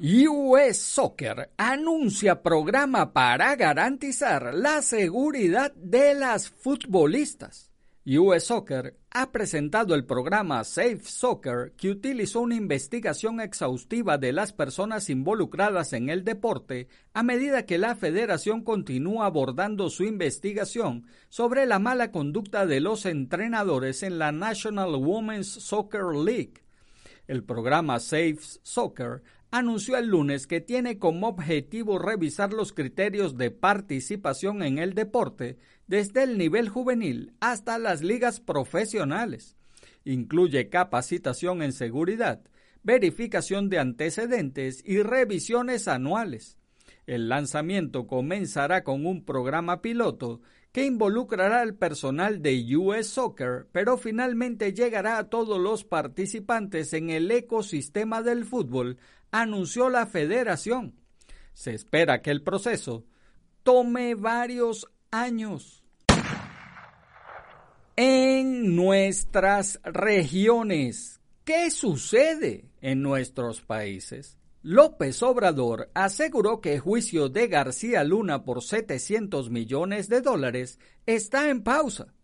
US 0.00 0.76
Soccer 0.76 1.50
anuncia 1.56 2.42
programa 2.42 3.12
para 3.12 3.54
garantizar 3.54 4.52
la 4.52 4.82
seguridad 4.82 5.72
de 5.76 6.14
las 6.14 6.50
futbolistas. 6.50 7.70
US 8.04 8.42
Soccer 8.42 8.98
ha 9.10 9.30
presentado 9.30 9.94
el 9.94 10.04
programa 10.04 10.64
Safe 10.64 11.02
Soccer 11.04 11.74
que 11.76 11.90
utilizó 11.90 12.40
una 12.40 12.56
investigación 12.56 13.40
exhaustiva 13.40 14.18
de 14.18 14.32
las 14.32 14.52
personas 14.52 15.08
involucradas 15.10 15.92
en 15.92 16.08
el 16.08 16.24
deporte 16.24 16.88
a 17.12 17.22
medida 17.22 17.64
que 17.64 17.78
la 17.78 17.94
federación 17.94 18.62
continúa 18.62 19.26
abordando 19.26 19.90
su 19.90 20.02
investigación 20.02 21.06
sobre 21.28 21.66
la 21.66 21.78
mala 21.78 22.10
conducta 22.10 22.66
de 22.66 22.80
los 22.80 23.06
entrenadores 23.06 24.02
en 24.02 24.18
la 24.18 24.32
National 24.32 24.96
Women's 24.96 25.46
Soccer 25.46 26.16
League. 26.16 26.64
El 27.28 27.44
programa 27.44 28.00
Safe 28.00 28.40
Soccer 28.64 29.22
anunció 29.56 29.96
el 29.96 30.08
lunes 30.08 30.48
que 30.48 30.60
tiene 30.60 30.98
como 30.98 31.28
objetivo 31.28 32.00
revisar 32.00 32.52
los 32.52 32.72
criterios 32.72 33.38
de 33.38 33.52
participación 33.52 34.64
en 34.64 34.78
el 34.78 34.94
deporte 34.94 35.58
desde 35.86 36.24
el 36.24 36.38
nivel 36.38 36.68
juvenil 36.68 37.34
hasta 37.38 37.78
las 37.78 38.02
ligas 38.02 38.40
profesionales. 38.40 39.56
Incluye 40.04 40.70
capacitación 40.70 41.62
en 41.62 41.72
seguridad, 41.72 42.42
verificación 42.82 43.68
de 43.68 43.78
antecedentes 43.78 44.82
y 44.84 45.02
revisiones 45.02 45.86
anuales. 45.86 46.58
El 47.06 47.28
lanzamiento 47.28 48.06
comenzará 48.06 48.82
con 48.82 49.04
un 49.06 49.24
programa 49.24 49.82
piloto 49.82 50.40
que 50.72 50.86
involucrará 50.86 51.60
al 51.60 51.74
personal 51.74 52.42
de 52.42 52.76
US 52.76 53.06
Soccer, 53.06 53.68
pero 53.70 53.96
finalmente 53.96 54.72
llegará 54.72 55.18
a 55.18 55.28
todos 55.28 55.60
los 55.60 55.84
participantes 55.84 56.92
en 56.94 57.10
el 57.10 57.30
ecosistema 57.30 58.22
del 58.22 58.44
fútbol 58.44 58.98
anunció 59.34 59.90
la 59.90 60.06
federación. 60.06 60.94
Se 61.54 61.74
espera 61.74 62.22
que 62.22 62.30
el 62.30 62.42
proceso 62.42 63.04
tome 63.62 64.14
varios 64.14 64.88
años. 65.10 65.82
En 67.96 68.74
nuestras 68.74 69.80
regiones, 69.84 71.20
¿qué 71.44 71.70
sucede 71.70 72.70
en 72.80 73.02
nuestros 73.02 73.60
países? 73.60 74.38
López 74.66 75.22
Obrador 75.22 75.90
aseguró 75.92 76.62
que 76.62 76.72
el 76.72 76.80
juicio 76.80 77.28
de 77.28 77.48
García 77.48 78.02
Luna 78.02 78.44
por 78.44 78.62
700 78.62 79.50
millones 79.50 80.08
de 80.08 80.22
dólares 80.22 80.78
está 81.04 81.50
en 81.50 81.62
pausa 81.62 82.14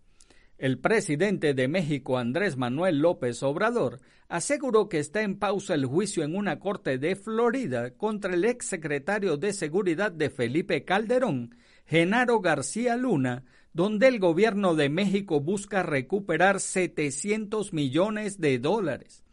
El 0.57 0.79
presidente 0.79 1.53
de 1.53 1.69
México, 1.69 2.17
Andrés 2.17 2.57
Manuel 2.57 3.01
López 3.01 3.43
Obrador, 3.43 4.01
aseguró 4.31 4.89
que 4.89 5.01
está 5.01 5.21
en 5.21 5.39
pausa 5.39 5.75
el 5.75 5.85
juicio 5.85 6.25
en 6.25 6.35
una 6.35 6.61
corte 6.61 6.97
de 6.97 7.15
Florida 7.15 7.91
contra 7.91 8.33
el 8.33 8.47
exsecretario 8.47 9.37
de 9.37 9.53
Seguridad 9.53 10.11
de 10.11 10.31
Felipe 10.31 10.87
Calderón, 10.87 11.55
Genaro 11.85 12.41
García 12.41 12.97
Luna, 12.97 13.45
donde 13.75 14.09
el 14.09 14.19
gobierno 14.19 14.75
de 14.75 14.89
México 14.89 15.43
busca 15.43 15.83
recuperar 15.83 16.61
700 16.61 17.75
millones 17.75 18.41
de 18.41 18.59
dólares. 18.59 19.25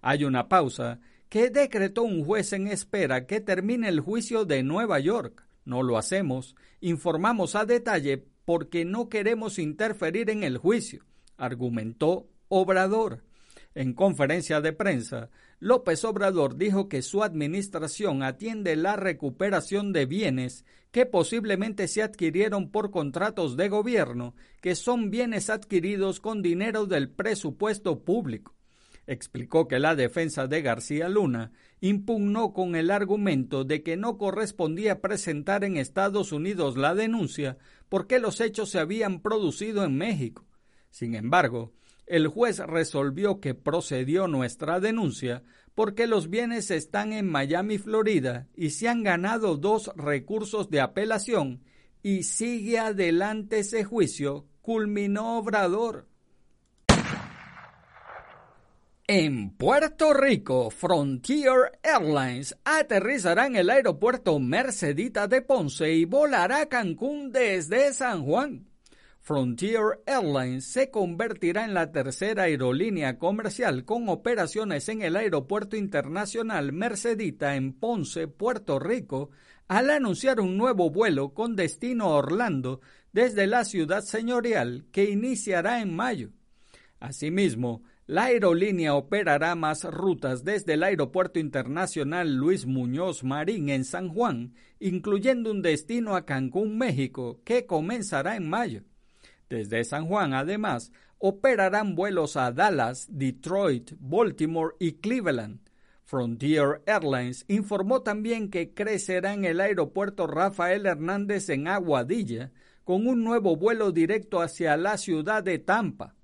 Hay 0.00 0.22
una 0.22 0.48
pausa 0.48 1.00
que 1.32 1.48
decretó 1.48 2.02
un 2.02 2.26
juez 2.26 2.52
en 2.52 2.66
espera 2.66 3.26
que 3.26 3.40
termine 3.40 3.88
el 3.88 4.00
juicio 4.00 4.44
de 4.44 4.62
Nueva 4.62 5.00
York. 5.00 5.46
No 5.64 5.82
lo 5.82 5.96
hacemos, 5.96 6.56
informamos 6.82 7.54
a 7.54 7.64
detalle 7.64 8.26
porque 8.44 8.84
no 8.84 9.08
queremos 9.08 9.58
interferir 9.58 10.28
en 10.28 10.42
el 10.44 10.58
juicio, 10.58 11.06
argumentó 11.38 12.28
Obrador. 12.48 13.24
En 13.74 13.94
conferencia 13.94 14.60
de 14.60 14.74
prensa, 14.74 15.30
López 15.58 16.04
Obrador 16.04 16.58
dijo 16.58 16.90
que 16.90 17.00
su 17.00 17.22
administración 17.22 18.22
atiende 18.22 18.76
la 18.76 18.96
recuperación 18.96 19.94
de 19.94 20.04
bienes 20.04 20.66
que 20.90 21.06
posiblemente 21.06 21.88
se 21.88 22.02
adquirieron 22.02 22.70
por 22.70 22.90
contratos 22.90 23.56
de 23.56 23.70
gobierno, 23.70 24.34
que 24.60 24.74
son 24.74 25.10
bienes 25.10 25.48
adquiridos 25.48 26.20
con 26.20 26.42
dinero 26.42 26.84
del 26.84 27.08
presupuesto 27.08 28.04
público 28.04 28.54
explicó 29.12 29.68
que 29.68 29.78
la 29.78 29.94
defensa 29.94 30.46
de 30.46 30.62
García 30.62 31.08
Luna 31.08 31.52
impugnó 31.80 32.52
con 32.52 32.74
el 32.74 32.90
argumento 32.90 33.64
de 33.64 33.82
que 33.82 33.96
no 33.96 34.18
correspondía 34.18 35.00
presentar 35.00 35.64
en 35.64 35.76
Estados 35.76 36.32
Unidos 36.32 36.76
la 36.76 36.94
denuncia 36.94 37.58
porque 37.88 38.18
los 38.18 38.40
hechos 38.40 38.70
se 38.70 38.78
habían 38.78 39.20
producido 39.20 39.84
en 39.84 39.96
México. 39.96 40.46
Sin 40.90 41.14
embargo, 41.14 41.72
el 42.06 42.28
juez 42.28 42.58
resolvió 42.58 43.40
que 43.40 43.54
procedió 43.54 44.28
nuestra 44.28 44.80
denuncia 44.80 45.42
porque 45.74 46.06
los 46.06 46.28
bienes 46.28 46.70
están 46.70 47.12
en 47.12 47.28
Miami, 47.28 47.78
Florida, 47.78 48.48
y 48.54 48.70
se 48.70 48.88
han 48.88 49.02
ganado 49.02 49.56
dos 49.56 49.90
recursos 49.96 50.68
de 50.70 50.80
apelación 50.80 51.62
y 52.02 52.24
sigue 52.24 52.78
adelante 52.78 53.60
ese 53.60 53.84
juicio, 53.84 54.46
culminó 54.60 55.38
Obrador. 55.38 56.08
En 59.14 59.50
Puerto 59.50 60.14
Rico, 60.14 60.70
Frontier 60.70 61.78
Airlines 61.82 62.56
aterrizará 62.64 63.44
en 63.44 63.56
el 63.56 63.68
aeropuerto 63.68 64.38
Mercedita 64.38 65.28
de 65.28 65.42
Ponce 65.42 65.92
y 65.92 66.06
volará 66.06 66.62
a 66.62 66.66
Cancún 66.70 67.30
desde 67.30 67.92
San 67.92 68.24
Juan. 68.24 68.70
Frontier 69.20 70.00
Airlines 70.06 70.64
se 70.64 70.90
convertirá 70.90 71.66
en 71.66 71.74
la 71.74 71.92
tercera 71.92 72.44
aerolínea 72.44 73.18
comercial 73.18 73.84
con 73.84 74.08
operaciones 74.08 74.88
en 74.88 75.02
el 75.02 75.16
Aeropuerto 75.16 75.76
Internacional 75.76 76.72
Mercedita 76.72 77.54
en 77.54 77.74
Ponce, 77.74 78.28
Puerto 78.28 78.78
Rico, 78.78 79.28
al 79.68 79.90
anunciar 79.90 80.40
un 80.40 80.56
nuevo 80.56 80.88
vuelo 80.88 81.34
con 81.34 81.54
destino 81.54 82.06
a 82.06 82.16
Orlando 82.16 82.80
desde 83.12 83.46
la 83.46 83.66
ciudad 83.66 84.00
señorial 84.00 84.86
que 84.90 85.10
iniciará 85.10 85.82
en 85.82 85.94
mayo. 85.94 86.30
Asimismo, 86.98 87.82
la 88.12 88.24
aerolínea 88.24 88.94
operará 88.94 89.54
más 89.54 89.84
rutas 89.84 90.44
desde 90.44 90.74
el 90.74 90.82
Aeropuerto 90.82 91.38
Internacional 91.38 92.36
Luis 92.36 92.66
Muñoz 92.66 93.24
Marín 93.24 93.70
en 93.70 93.86
San 93.86 94.10
Juan, 94.10 94.52
incluyendo 94.78 95.50
un 95.50 95.62
destino 95.62 96.14
a 96.14 96.26
Cancún, 96.26 96.76
México, 96.76 97.40
que 97.42 97.64
comenzará 97.64 98.36
en 98.36 98.50
mayo. 98.50 98.82
Desde 99.48 99.82
San 99.84 100.08
Juan, 100.08 100.34
además, 100.34 100.92
operarán 101.16 101.94
vuelos 101.94 102.36
a 102.36 102.52
Dallas, 102.52 103.06
Detroit, 103.08 103.92
Baltimore 103.98 104.74
y 104.78 104.92
Cleveland. 105.00 105.60
Frontier 106.04 106.82
Airlines 106.84 107.46
informó 107.48 108.02
también 108.02 108.50
que 108.50 108.74
crecerá 108.74 109.32
en 109.32 109.46
el 109.46 109.58
aeropuerto 109.58 110.26
Rafael 110.26 110.84
Hernández 110.84 111.48
en 111.48 111.66
Aguadilla, 111.66 112.52
con 112.84 113.06
un 113.06 113.24
nuevo 113.24 113.56
vuelo 113.56 113.90
directo 113.90 114.42
hacia 114.42 114.76
la 114.76 114.98
ciudad 114.98 115.42
de 115.42 115.58
Tampa. 115.58 116.14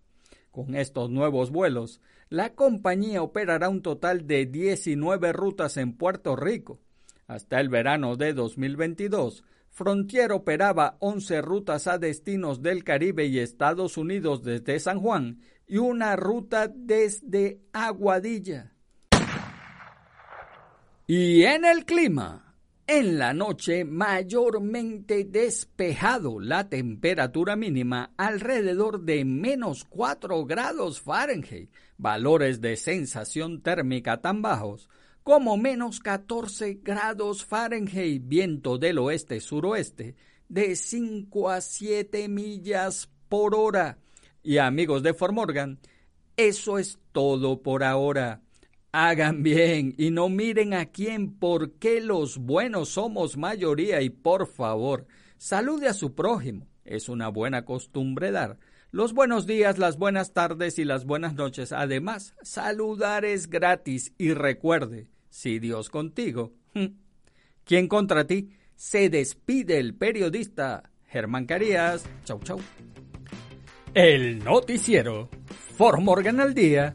Con 0.58 0.74
estos 0.74 1.08
nuevos 1.08 1.52
vuelos, 1.52 2.00
la 2.30 2.56
compañía 2.56 3.22
operará 3.22 3.68
un 3.68 3.80
total 3.80 4.26
de 4.26 4.44
19 4.44 5.32
rutas 5.32 5.76
en 5.76 5.92
Puerto 5.92 6.34
Rico. 6.34 6.80
Hasta 7.28 7.60
el 7.60 7.68
verano 7.68 8.16
de 8.16 8.32
2022, 8.32 9.44
Frontier 9.70 10.32
operaba 10.32 10.96
11 10.98 11.42
rutas 11.42 11.86
a 11.86 11.98
destinos 11.98 12.60
del 12.60 12.82
Caribe 12.82 13.26
y 13.26 13.38
Estados 13.38 13.96
Unidos 13.96 14.42
desde 14.42 14.80
San 14.80 14.98
Juan 14.98 15.42
y 15.68 15.76
una 15.76 16.16
ruta 16.16 16.66
desde 16.66 17.60
Aguadilla. 17.72 18.72
Y 21.06 21.44
en 21.44 21.66
el 21.66 21.84
clima. 21.84 22.47
En 22.90 23.18
la 23.18 23.34
noche 23.34 23.84
mayormente 23.84 25.24
despejado, 25.24 26.40
la 26.40 26.70
temperatura 26.70 27.54
mínima 27.54 28.14
alrededor 28.16 29.02
de 29.02 29.26
menos 29.26 29.84
4 29.84 30.46
grados 30.46 31.02
Fahrenheit, 31.02 31.70
valores 31.98 32.62
de 32.62 32.76
sensación 32.76 33.60
térmica 33.60 34.22
tan 34.22 34.40
bajos 34.40 34.88
como 35.22 35.58
menos 35.58 36.00
14 36.00 36.80
grados 36.82 37.44
Fahrenheit, 37.44 38.22
viento 38.24 38.78
del 38.78 38.96
oeste-suroeste 38.96 40.16
de 40.48 40.74
5 40.74 41.50
a 41.50 41.60
7 41.60 42.26
millas 42.30 43.10
por 43.28 43.54
hora. 43.54 43.98
Y 44.42 44.56
amigos 44.56 45.02
de 45.02 45.12
Formorgan, 45.12 45.78
eso 46.38 46.78
es 46.78 46.98
todo 47.12 47.60
por 47.60 47.84
ahora. 47.84 48.40
Hagan 48.92 49.42
bien 49.42 49.94
y 49.98 50.10
no 50.10 50.30
miren 50.30 50.72
a 50.72 50.86
quién 50.86 51.34
porque 51.38 52.00
los 52.00 52.38
buenos 52.38 52.88
somos 52.88 53.36
mayoría 53.36 54.00
y 54.00 54.08
por 54.08 54.46
favor, 54.46 55.06
salude 55.36 55.88
a 55.88 55.92
su 55.92 56.14
prójimo. 56.14 56.66
Es 56.84 57.10
una 57.10 57.28
buena 57.28 57.66
costumbre 57.66 58.30
dar. 58.30 58.58
Los 58.90 59.12
buenos 59.12 59.46
días, 59.46 59.76
las 59.76 59.98
buenas 59.98 60.32
tardes 60.32 60.78
y 60.78 60.84
las 60.84 61.04
buenas 61.04 61.34
noches. 61.34 61.72
Además, 61.72 62.34
saludar 62.40 63.26
es 63.26 63.50
gratis 63.50 64.14
y 64.16 64.32
recuerde, 64.32 65.08
si 65.28 65.58
Dios 65.58 65.90
contigo, 65.90 66.54
¿quién 67.64 67.88
contra 67.88 68.26
ti? 68.26 68.48
Se 68.74 69.10
despide 69.10 69.78
el 69.78 69.94
periodista 69.94 70.90
Germán 71.08 71.44
Carías. 71.44 72.06
Chau, 72.24 72.40
chau. 72.40 72.58
El 73.92 74.42
noticiero 74.42 75.28
Formorgan 75.76 76.40
al 76.40 76.54
día 76.54 76.94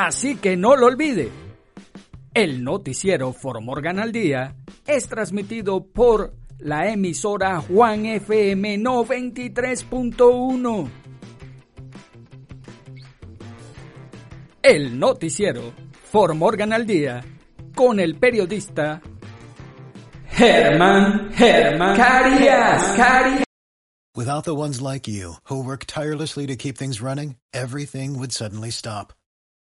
Así 0.00 0.36
que 0.36 0.56
no 0.56 0.76
lo 0.76 0.86
olvide. 0.86 1.28
El 2.32 2.62
noticiero 2.62 3.32
Formorgan 3.32 3.98
al 3.98 4.12
Día 4.12 4.54
es 4.86 5.08
transmitido 5.08 5.82
por 5.82 6.34
la 6.60 6.88
emisora 6.88 7.60
Juan 7.62 8.06
FM 8.06 8.78
93.1. 8.78 10.88
El 14.62 15.00
noticiero 15.00 15.72
Formorgan 16.04 16.72
al 16.72 16.86
Día 16.86 17.24
con 17.74 17.98
el 17.98 18.20
periodista 18.20 19.02
Germán 20.28 21.32
Germán 21.32 21.96
Carías. 21.96 22.94
Carías. 22.96 23.42
Without 24.16 24.44
the 24.44 24.54
ones 24.54 24.80
like 24.80 25.10
you, 25.10 25.38
who 25.48 25.60
work 25.60 25.86
tirelessly 25.86 26.46
to 26.46 26.54
keep 26.54 26.78
things 26.78 27.00
running, 27.00 27.34
everything 27.52 28.16
would 28.16 28.30
suddenly 28.30 28.70
stop. 28.70 29.17